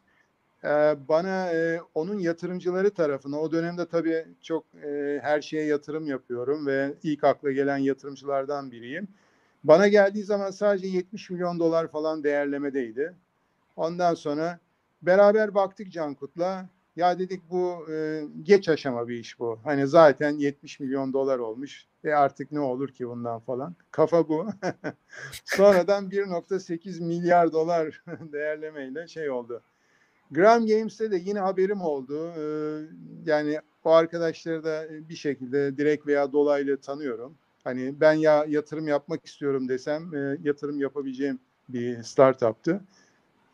[0.65, 0.69] e,
[1.09, 6.95] bana e, onun yatırımcıları tarafına o dönemde tabii çok e, her şeye yatırım yapıyorum ve
[7.03, 9.09] ilk akla gelen yatırımcılardan biriyim.
[9.65, 13.15] Bana geldiği zaman sadece 70 milyon dolar falan değerlemedeydi.
[13.77, 14.59] Ondan sonra
[15.03, 19.59] beraber baktık Cankut'la Ya dedik bu e, geç aşama bir iş bu.
[19.65, 21.87] Hani zaten 70 milyon dolar olmuş.
[22.05, 23.75] E artık ne olur ki bundan falan.
[23.91, 24.47] Kafa bu.
[25.45, 29.63] Sonradan 1.8 milyar dolar değerlemeyle şey oldu.
[30.31, 32.33] Gram Games'te de yine haberim oldu.
[32.39, 32.81] Ee,
[33.25, 37.35] yani o arkadaşları da bir şekilde direkt veya dolaylı tanıyorum.
[37.65, 41.39] Hani ben ya yatırım yapmak istiyorum desem e, yatırım yapabileceğim
[41.69, 42.81] bir startup'tı.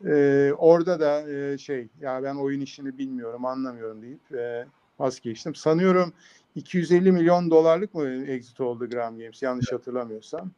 [0.05, 4.65] Ee, orada da e, şey ya ben oyun işini bilmiyorum anlamıyorum deyip e,
[4.99, 5.55] vazgeçtim.
[5.55, 6.13] Sanıyorum
[6.55, 10.51] 250 milyon dolarlık mı exit oldu Gram Games yanlış hatırlamıyorsam.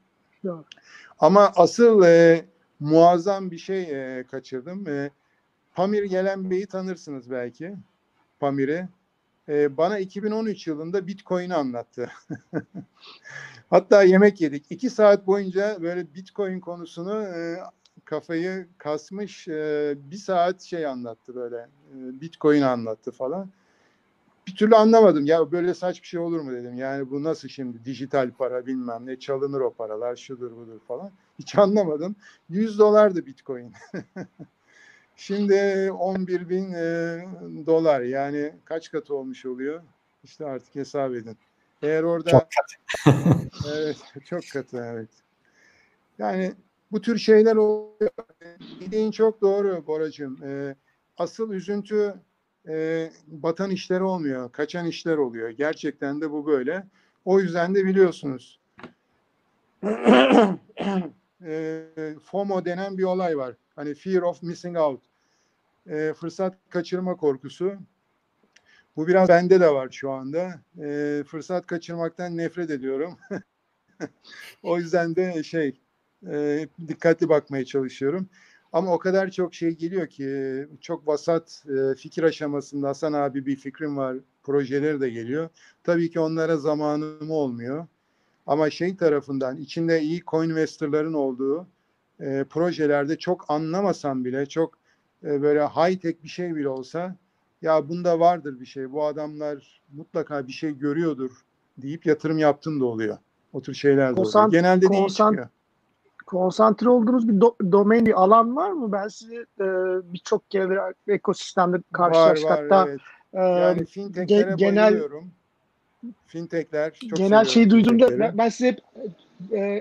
[0.43, 0.65] Yok.
[1.19, 2.45] Ama asıl e,
[2.79, 4.87] muazzam bir şey e, kaçırdım.
[4.87, 5.11] E,
[5.73, 7.75] Pamir Gelen Bey'i tanırsınız belki.
[8.39, 8.87] Pamir'i.
[9.49, 12.11] E, bana 2013 yılında Bitcoin'i anlattı.
[13.69, 14.65] Hatta yemek yedik.
[14.69, 17.57] İki saat boyunca böyle Bitcoin konusunu e,
[18.05, 21.57] kafayı kasmış e, bir saat şey anlattı böyle.
[21.57, 23.49] E, Bitcoin anlattı falan.
[24.47, 25.25] Bir türlü anlamadım.
[25.25, 26.77] Ya böyle saç bir şey olur mu dedim.
[26.77, 31.11] Yani bu nasıl şimdi dijital para bilmem ne çalınır o paralar şudur budur falan.
[31.39, 32.15] Hiç anlamadım.
[32.49, 33.73] 100 dolardı Bitcoin.
[35.15, 37.25] Şimdi 11 bin e,
[37.65, 39.81] dolar yani kaç katı olmuş oluyor?
[40.23, 41.37] İşte artık hesap edin.
[41.81, 43.17] Eğer orada Çok katı.
[43.75, 45.09] evet çok katı evet.
[46.19, 46.53] Yani
[46.95, 48.11] bu tür şeyler oluyor.
[48.79, 50.43] Dediğin çok doğru Boracığım.
[50.43, 50.75] Ee,
[51.17, 52.13] asıl üzüntü
[52.67, 54.51] e, batan işler olmuyor.
[54.51, 55.49] Kaçan işler oluyor.
[55.49, 56.87] Gerçekten de bu böyle.
[57.25, 58.59] O yüzden de biliyorsunuz
[61.43, 61.85] e,
[62.23, 63.55] FOMO denen bir olay var.
[63.75, 65.03] Hani fear of missing out.
[65.87, 67.73] E, fırsat kaçırma korkusu.
[68.95, 70.61] Bu biraz bende de var şu anda.
[70.83, 73.17] E, fırsat kaçırmaktan nefret ediyorum.
[74.63, 75.84] o yüzden de şey
[76.32, 78.28] e, dikkatli bakmaya çalışıyorum.
[78.73, 83.55] Ama o kadar çok şey geliyor ki çok vasat e, fikir aşamasında Hasan abi bir
[83.55, 84.17] fikrim var.
[84.43, 85.49] Projeleri de geliyor.
[85.84, 87.88] Tabii ki onlara zamanım olmuyor.
[88.47, 91.67] Ama şey tarafından içinde iyi coin investorların olduğu
[92.19, 94.78] e, projelerde çok anlamasam bile çok
[95.23, 97.15] e, böyle high tech bir şey bile olsa
[97.61, 98.91] ya bunda vardır bir şey.
[98.91, 101.32] Bu adamlar mutlaka bir şey görüyordur
[101.78, 103.17] deyip yatırım yaptığım da oluyor.
[103.53, 104.51] O tür şeyler de oluyor.
[104.51, 105.47] Genelde değil konsant- çıkıyor.
[106.26, 108.91] Konsantre olduğunuz bir do- domain, bir alan var mı?
[108.91, 109.65] Ben sizi e,
[110.13, 112.49] birçok kere ekosistemde karşılaştık.
[112.49, 112.99] Var var Hatta evet.
[113.34, 115.32] e, Yani ge- genel- bayılıyorum.
[116.28, 118.19] Fintechler çok genel şeyi duydum da fintechleri.
[118.19, 118.80] ben, ben size hep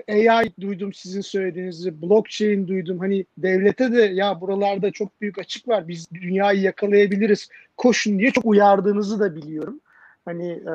[0.07, 2.99] e, AI duydum sizin söylediğinizi, blockchain duydum.
[2.99, 5.87] Hani devlete de ya buralarda çok büyük açık var.
[5.87, 7.49] Biz dünyayı yakalayabiliriz.
[7.77, 9.79] Koşun diye çok uyardığınızı da biliyorum.
[10.25, 10.71] Hani e,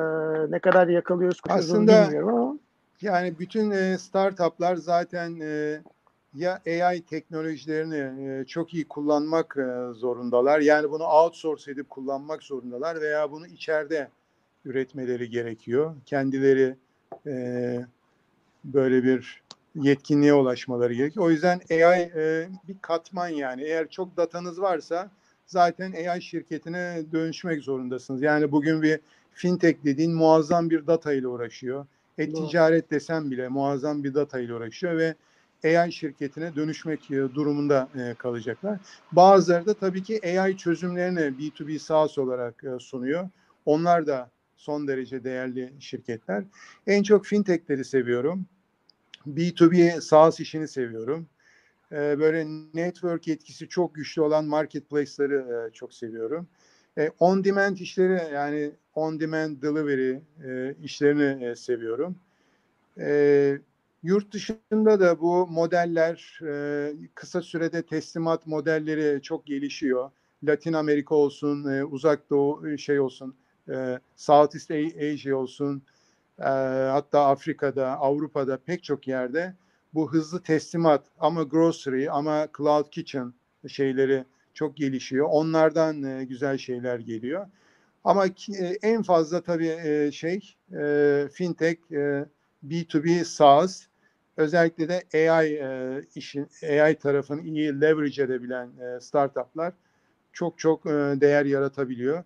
[0.51, 2.55] ne kadar yakalıyoruz koşuyoruz Aslında- bilmiyorum ama
[3.01, 5.81] Yani bütün e, startuplar zaten e,
[6.35, 10.59] ya AI teknolojilerini e, çok iyi kullanmak e, zorundalar.
[10.59, 14.09] Yani bunu outsource edip kullanmak zorundalar veya bunu içeride
[14.65, 15.95] üretmeleri gerekiyor.
[16.05, 16.75] Kendileri
[17.27, 17.85] e,
[18.63, 19.41] böyle bir
[19.75, 21.25] yetkinliğe ulaşmaları gerekiyor.
[21.25, 23.63] O yüzden AI e, bir katman yani.
[23.63, 25.11] Eğer çok datanız varsa
[25.45, 28.21] zaten AI şirketine dönüşmek zorundasınız.
[28.21, 28.99] Yani bugün bir
[29.33, 31.85] fintech dediğin muazzam bir data ile uğraşıyor.
[32.21, 35.15] E-ticaret desem bile muazzam bir data ile uğraşıyor ve
[35.63, 38.79] AI şirketine dönüşmek e, durumunda e, kalacaklar.
[39.11, 43.29] Bazıları da tabii ki AI çözümlerini B2B SaaS olarak e, sunuyor.
[43.65, 46.43] Onlar da son derece değerli şirketler.
[46.87, 48.45] En çok fintechleri seviyorum.
[49.27, 51.27] B2B SaaS işini seviyorum.
[51.91, 56.47] Böyle network etkisi çok güçlü olan marketplace'ları çok seviyorum.
[56.97, 62.15] E, On demand işleri yani on demand delivery e, işlerini e, seviyorum.
[62.99, 63.59] E,
[64.03, 70.11] Yurt dışında da bu modeller e, kısa sürede teslimat modelleri çok gelişiyor.
[70.43, 73.35] Latin Amerika olsun, e, uzak doğu e, şey olsun,
[73.69, 75.81] e, Southeast Asia olsun,
[76.39, 76.43] e,
[76.91, 79.53] hatta Afrika'da, Avrupa'da pek çok yerde
[79.93, 83.33] bu hızlı teslimat ama grocery ama cloud kitchen
[83.67, 85.27] şeyleri çok gelişiyor.
[85.31, 87.47] Onlardan e, güzel şeyler geliyor.
[88.03, 92.25] Ama ki- e, en fazla tabii e, şey e, fintech, e,
[92.63, 93.83] B2B SaaS
[94.37, 99.73] özellikle de AI e, işin AI tarafını iyi leverage edebilen e, startuplar
[100.33, 100.89] çok çok e,
[101.21, 102.23] değer yaratabiliyor.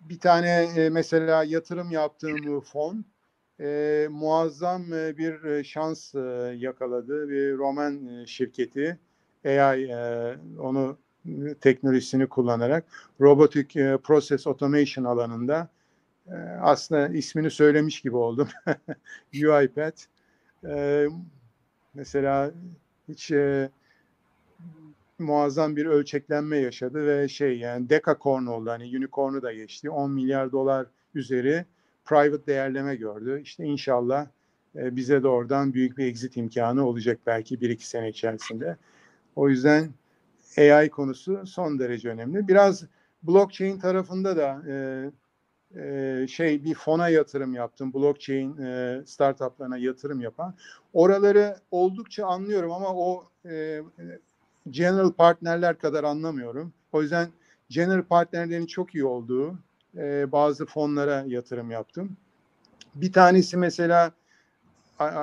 [0.00, 3.04] Bir tane e, mesela yatırım yaptığım fon
[3.60, 6.18] e, muazzam e, bir e, şans e,
[6.58, 7.28] yakaladı.
[7.28, 8.98] Bir Roman e, şirketi
[9.46, 10.98] AI e, onu
[11.60, 12.84] teknolojisini kullanarak
[13.20, 15.68] robotic e, process automation alanında
[16.26, 18.48] e, aslında ismini söylemiş gibi oldum.
[19.34, 20.02] UiPath.
[20.64, 21.06] E,
[21.94, 22.50] mesela
[23.08, 23.70] hiç e,
[25.18, 30.52] muazzam bir ölçeklenme yaşadı ve şey yani dekakorn oldu hani unicorn'u da geçti 10 milyar
[30.52, 31.64] dolar üzeri
[32.04, 33.40] private değerleme gördü.
[33.42, 34.26] İşte inşallah
[34.76, 38.76] e, bize de oradan büyük bir exit imkanı olacak belki bir iki sene içerisinde.
[39.36, 39.90] O yüzden
[40.58, 42.48] AI konusu son derece önemli.
[42.48, 42.84] Biraz
[43.22, 44.74] blockchain tarafında da e,
[45.80, 47.94] e, şey bir fona yatırım yaptım.
[47.94, 50.54] Blockchain e, startuplarına yatırım yapan.
[50.92, 53.82] Oraları oldukça anlıyorum ama o e,
[54.70, 56.72] general partnerler kadar anlamıyorum.
[56.92, 57.28] O yüzden
[57.68, 59.58] general partnerlerin çok iyi olduğu
[59.96, 62.16] e, bazı fonlara yatırım yaptım.
[62.94, 64.12] Bir tanesi mesela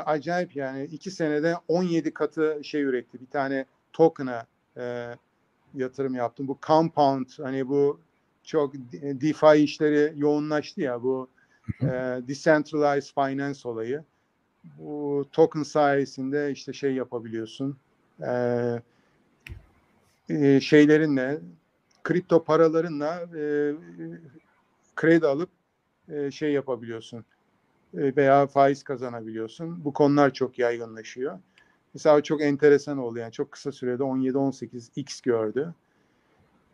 [0.05, 3.21] acayip yani iki senede 17 katı şey üretti.
[3.21, 4.45] Bir tane token'a
[4.79, 5.15] e,
[5.73, 6.47] yatırım yaptım.
[6.47, 7.99] Bu compound hani bu
[8.43, 11.29] çok de- DeFi işleri yoğunlaştı ya bu
[11.81, 11.87] e,
[12.27, 14.03] decentralized finance olayı.
[14.79, 17.77] Bu token sayesinde işte şey yapabiliyorsun.
[18.21, 18.31] E,
[20.29, 21.39] e, şeylerinle
[22.03, 23.73] kripto paralarınla e,
[24.95, 25.49] kredi alıp
[26.09, 27.25] e, şey yapabiliyorsun
[27.93, 29.85] E, veya faiz kazanabiliyorsun.
[29.85, 31.39] Bu konular çok yaygınlaşıyor.
[31.93, 35.73] Mesela çok enteresan oldu yani çok kısa sürede 17-18 x gördü.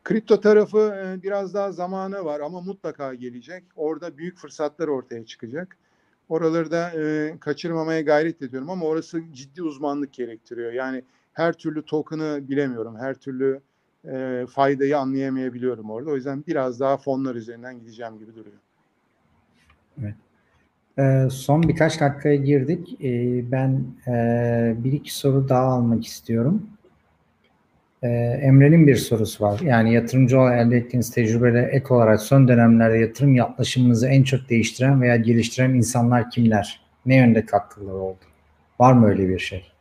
[0.04, 3.64] Kripto tarafı e, biraz daha zamanı var ama mutlaka gelecek.
[3.76, 5.78] Orada büyük fırsatlar ortaya çıkacak.
[6.30, 10.74] Oraları da e, kaçırmamaya gayret ediyorum ama orası ciddi uzmanlık gerektiriyor.
[10.74, 11.04] Yani
[11.34, 12.96] her türlü token'ı bilemiyorum.
[13.00, 13.62] Her türlü
[14.06, 16.10] e, faydayı anlayamayabiliyorum orada.
[16.12, 18.58] O yüzden biraz daha fonlar üzerinden gideceğim gibi duruyor.
[21.00, 22.98] Ee, son birkaç dakikaya girdik.
[23.04, 26.70] Ee, ben e, bir iki soru daha almak istiyorum.
[28.04, 28.08] Ee,
[28.42, 29.60] Emre'nin bir sorusu var.
[29.60, 35.02] Yani yatırımcı olarak elde ettiğiniz tecrübeyle ek olarak son dönemlerde yatırım yaklaşımınızı en çok değiştiren
[35.02, 36.82] veya geliştiren insanlar kimler?
[37.06, 38.20] Ne yönde katkıları oldu?
[38.80, 39.72] Var mı öyle bir şey?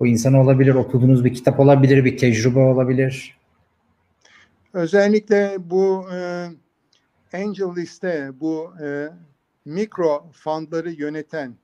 [0.00, 3.36] Bu insan olabilir, okuduğunuz bir kitap olabilir, bir tecrübe olabilir.
[4.72, 6.48] Özellikle bu e,
[7.34, 9.08] Angel Liste, bu e,
[9.64, 11.54] mikro fondları yöneten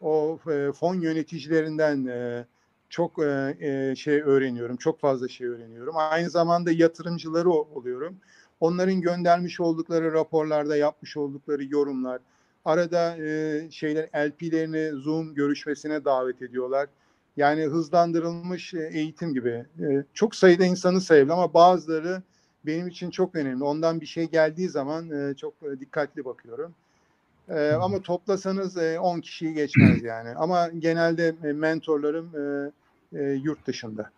[0.00, 2.44] o e, fon yöneticilerinden e,
[2.88, 4.76] çok e, e, şey öğreniyorum.
[4.76, 5.94] Çok fazla şey öğreniyorum.
[5.96, 8.16] Aynı zamanda yatırımcıları oluyorum.
[8.60, 12.20] Onların göndermiş oldukları raporlarda yapmış oldukları yorumlar.
[12.64, 16.88] Arada e, şeyler LP'lerini Zoom görüşmesine davet ediyorlar.
[17.36, 19.64] Yani hızlandırılmış e, eğitim gibi.
[19.80, 22.22] E, çok sayıda insanı sayılır ama bazıları
[22.66, 23.64] benim için çok önemli.
[23.64, 26.74] Ondan bir şey geldiği zaman e, çok e, dikkatli bakıyorum.
[27.50, 30.28] E, ama toplasanız e, 10 kişiyi geçmez yani.
[30.30, 32.70] Ama genelde e, mentorlarım e,
[33.20, 34.10] e, yurt dışında.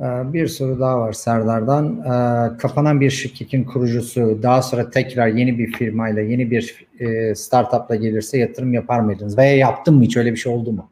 [0.00, 1.98] Ee, Bir soru daha var Serdar'dan.
[1.98, 7.94] Ee, Kapanan bir şirketin kurucusu daha sonra tekrar yeni bir firmayla, yeni bir e, startupla
[7.96, 9.38] gelirse yatırım yapar mıydınız?
[9.38, 10.90] Veya yaptın mı hiç öyle bir şey oldu mu?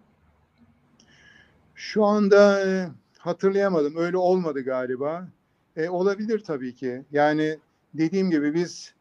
[1.74, 3.96] Şu anda e, hatırlayamadım.
[3.96, 5.28] Öyle olmadı galiba.
[5.76, 7.02] E, olabilir tabii ki.
[7.12, 7.58] Yani
[7.94, 8.94] dediğim gibi biz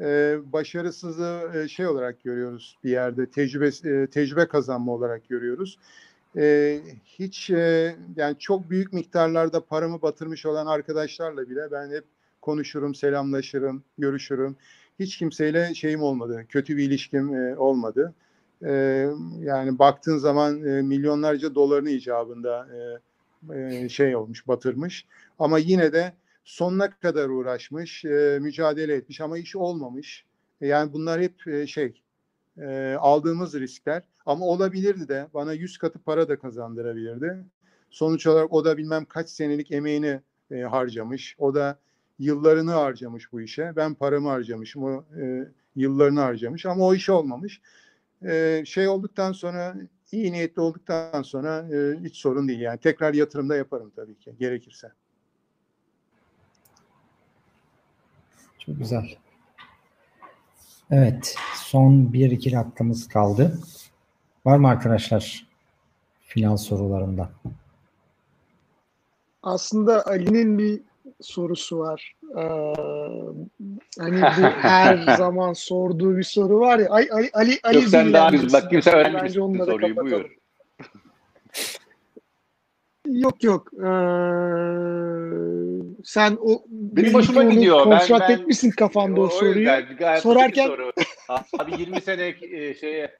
[0.00, 3.30] e, başarısızı e, şey olarak görüyoruz bir yerde.
[3.30, 5.78] Tecrübe e, tecrübe kazanma olarak görüyoruz.
[6.36, 12.04] E, hiç e, yani çok büyük miktarlarda paramı batırmış olan arkadaşlarla bile ben hep
[12.40, 14.56] konuşurum, selamlaşırım, görüşürüm.
[14.98, 16.44] Hiç kimseyle şeyim olmadı.
[16.48, 18.14] Kötü bir ilişkim e, olmadı.
[18.64, 18.72] E,
[19.40, 23.00] yani baktığın zaman e, milyonlarca dolarını icabında e,
[23.58, 25.06] e, şey olmuş, batırmış.
[25.38, 26.12] Ama yine de
[26.44, 30.24] sonuna kadar uğraşmış, e, mücadele etmiş ama iş olmamış.
[30.60, 32.02] E, yani bunlar hep e, şey
[32.58, 34.02] e, aldığımız riskler.
[34.26, 37.44] Ama olabilirdi de bana yüz katı para da kazandırabilirdi.
[37.90, 40.20] Sonuç olarak o da bilmem kaç senelik emeğini
[40.50, 41.36] e, harcamış.
[41.38, 41.78] O da
[42.18, 43.72] yıllarını harcamış bu işe.
[43.76, 44.84] Ben paramı harcamışım.
[44.84, 47.60] O e, yıllarını harcamış ama o iş olmamış.
[48.24, 49.76] E, şey olduktan sonra
[50.12, 52.60] iyi niyetli olduktan sonra e, hiç sorun değil.
[52.60, 54.92] Yani tekrar yatırımda yaparım tabii ki gerekirse.
[58.66, 59.16] Çok güzel.
[60.90, 63.58] Evet, son bir iki dakikamız kaldı.
[64.44, 65.46] Var mı arkadaşlar
[66.20, 67.30] finans sorularında?
[69.42, 70.80] Aslında Ali'nin bir
[71.20, 72.16] sorusu var.
[72.36, 72.42] Ee,
[73.98, 76.90] hani bu her zaman sorduğu bir soru var ya.
[76.90, 78.52] Ali Ali Ali, Ali Yok sen daha güzel.
[78.52, 79.04] Bak kimse da
[79.64, 79.94] soruyu.
[79.94, 79.96] kapatalım.
[79.96, 80.36] Buyur.
[83.06, 83.72] Yok yok.
[83.74, 83.80] Ee,
[86.04, 86.64] sen o
[86.96, 87.78] Benim onu gidiyor.
[87.78, 89.58] Ben- Kontrat ben- etmişsin kafanda o, soruyu.
[89.58, 90.92] yüzden Sorarken- soru.
[91.58, 93.18] Abi 20 sene e, şeye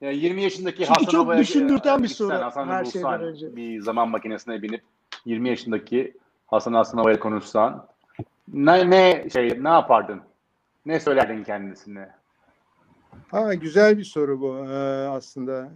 [0.00, 3.56] yani 20 yaşındaki Çünkü Hasan çok Baba'ya düşündürten bir soru Hasan'ı her şeyden önce.
[3.56, 4.82] Bir zaman makinesine binip
[5.24, 6.14] 20 yaşındaki
[6.46, 7.86] Hasan Hasan Baba'ya konuşsan
[8.52, 10.20] ne, ne şey ne yapardın?
[10.86, 12.08] Ne söylerdin kendisine?
[13.30, 15.68] Ha, güzel bir soru bu ee, aslında.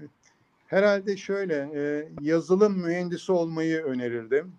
[0.66, 4.52] Herhalde şöyle, e, yazılım mühendisi olmayı önerirdim.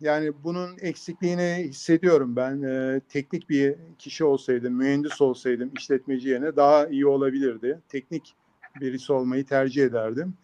[0.00, 2.62] Yani bunun eksikliğini hissediyorum ben.
[3.08, 7.80] Teknik bir kişi olsaydım, mühendis olsaydım işletmeci yerine daha iyi olabilirdi.
[7.88, 8.34] Teknik
[8.80, 10.34] birisi olmayı tercih ederdim.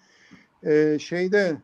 [0.99, 1.57] Şeyde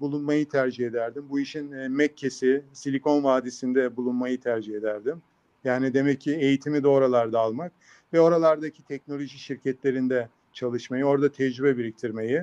[0.00, 1.24] bulunmayı tercih ederdim.
[1.28, 5.22] Bu işin Mekke'si, Silikon Vadisi'nde bulunmayı tercih ederdim.
[5.64, 7.72] Yani demek ki eğitimi de oralarda almak
[8.12, 12.42] ve oralardaki teknoloji şirketlerinde çalışmayı, orada tecrübe biriktirmeyi,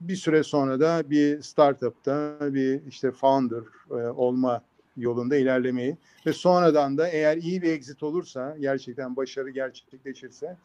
[0.00, 4.62] bir süre sonra da bir startupta bir işte founder e, olma
[4.96, 10.56] yolunda ilerlemeyi ve sonradan da eğer iyi bir exit olursa, gerçekten başarı gerçekleşirse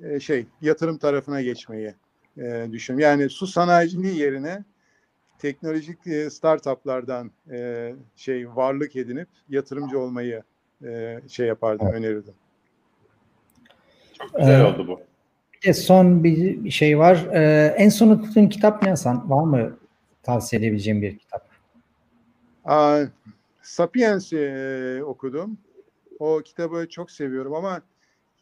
[0.00, 1.94] e, şey yatırım tarafına geçmeyi
[2.38, 3.10] e, düşünüyorum.
[3.10, 4.64] Yani su sanayiciliği yerine
[5.38, 10.42] teknolojik e, startuplardan e, şey varlık edinip yatırımcı olmayı
[10.84, 11.98] e, şey yapardım, Evet.
[11.98, 12.34] önerirdim.
[14.12, 15.00] Çok güzel Ee, oldu bu.
[15.64, 17.28] De son bir şey var.
[17.32, 19.30] Ee, en son okuduğun kitap ne Hasan?
[19.30, 19.76] Var mı
[20.22, 21.48] tavsiye edebileceğim bir kitap?
[22.64, 23.00] Aa,
[23.62, 25.58] Sapiens'i e, okudum.
[26.18, 27.82] O kitabı çok seviyorum ama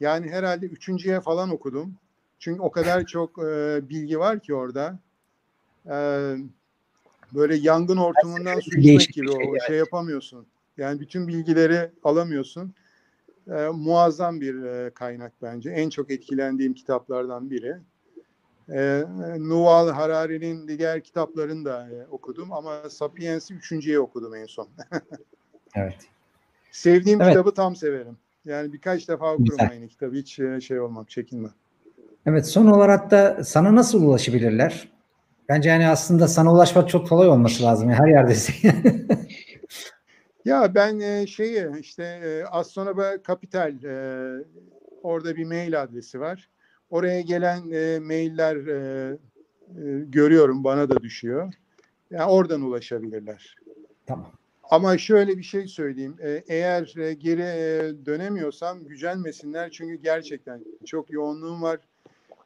[0.00, 1.94] yani herhalde üçüncüye falan okudum.
[2.38, 4.98] Çünkü o kadar çok e, bilgi var ki orada.
[5.86, 5.96] E,
[7.34, 10.46] böyle yangın hortumundan su gibi şey, o şey yapamıyorsun.
[10.76, 12.74] Yani bütün bilgileri alamıyorsun.
[13.56, 15.70] E, muazzam bir e, kaynak bence.
[15.70, 17.76] En çok etkilendiğim kitaplardan biri.
[18.72, 19.04] E,
[19.36, 24.68] Yuval Harari'nin diğer kitaplarını da e, okudum ama Sapiens'i üçüncüye okudum en son.
[25.74, 25.96] Evet.
[26.70, 27.32] Sevdiğim Evet.
[27.32, 28.16] kitabı tam severim.
[28.44, 29.70] Yani birkaç defa okurum Güzel.
[29.70, 30.16] aynı kitabı.
[30.16, 31.52] Hiç e, şey olmam, çekinmem.
[32.26, 34.88] Evet son olarak da sana nasıl ulaşabilirler?
[35.48, 37.90] Bence yani aslında sana ulaşmak çok kolay olması lazım.
[37.90, 38.54] Yani her yerdesin.
[40.44, 44.44] Ya ben e, şeyi işte e, Astronoba Capital e,
[45.02, 46.48] orada bir mail adresi var.
[46.90, 51.54] Oraya gelen e, mailler e, e, görüyorum bana da düşüyor.
[52.10, 53.56] Yani oradan ulaşabilirler.
[54.06, 54.32] tamam.
[54.70, 56.16] Ama şöyle bir şey söyleyeyim.
[56.22, 61.78] E, Eğer e, geri e, dönemiyorsam gücenmesinler çünkü gerçekten çok yoğunluğum var.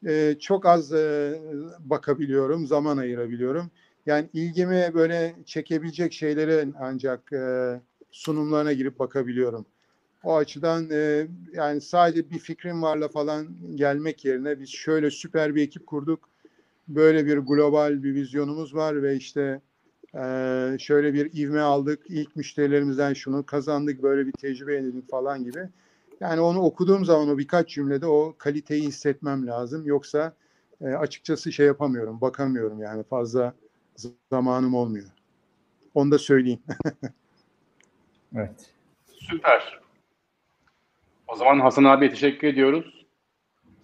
[0.06, 1.34] E, Çok az e,
[1.78, 3.70] bakabiliyorum, zaman ayırabiliyorum.
[4.06, 7.80] Yani ilgimi böyle çekebilecek şeylere ancak e,
[8.10, 9.66] sunumlarına girip bakabiliyorum.
[10.24, 15.62] O açıdan e, yani sadece bir fikrim varla falan gelmek yerine biz şöyle süper bir
[15.62, 16.28] ekip kurduk.
[16.88, 19.60] Böyle bir global bir vizyonumuz var ve işte
[20.14, 22.00] ee, şöyle bir ivme aldık.
[22.08, 24.02] İlk müşterilerimizden şunu kazandık.
[24.02, 25.68] Böyle bir tecrübe edindik falan gibi.
[26.20, 29.86] Yani onu okuduğum zaman o birkaç cümlede o kaliteyi hissetmem lazım.
[29.86, 30.34] Yoksa
[30.80, 32.20] e, açıkçası şey yapamıyorum.
[32.20, 33.54] Bakamıyorum yani fazla
[34.30, 35.06] zamanım olmuyor.
[35.94, 36.62] Onu da söyleyeyim.
[38.36, 38.70] Evet.
[39.06, 39.80] Süper.
[41.28, 43.06] O zaman Hasan abiye teşekkür ediyoruz.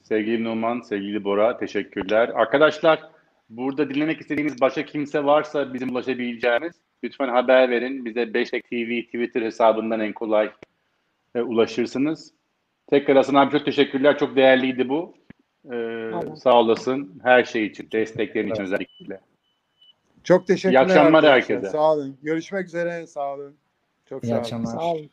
[0.02, 2.28] Sevgili Numan, sevgili Bora teşekkürler.
[2.28, 3.02] Arkadaşlar
[3.50, 6.72] burada dinlemek istediğiniz başka kimse varsa bizim ulaşabileceğimiz
[7.04, 8.04] lütfen haber verin.
[8.04, 10.50] Bize Beştek TV Twitter hesabından en kolay
[11.34, 12.32] e, ulaşırsınız.
[12.90, 14.18] Tekrar Hasan abi çok teşekkürler.
[14.18, 15.14] Çok değerliydi bu.
[15.72, 19.20] Ee, sağ olasın her şey için, desteklerin için özellikle.
[20.28, 20.80] Çok teşekkürler.
[20.80, 21.32] İyi akşamlar arkadaşlar.
[21.56, 21.72] herkese.
[21.72, 22.18] Sağ olun.
[22.22, 23.06] Görüşmek üzere.
[23.06, 23.56] Sağ olun.
[24.08, 24.40] Çok İyi sağ olun.
[24.40, 24.70] akşamlar.
[24.70, 25.10] Sağ olun.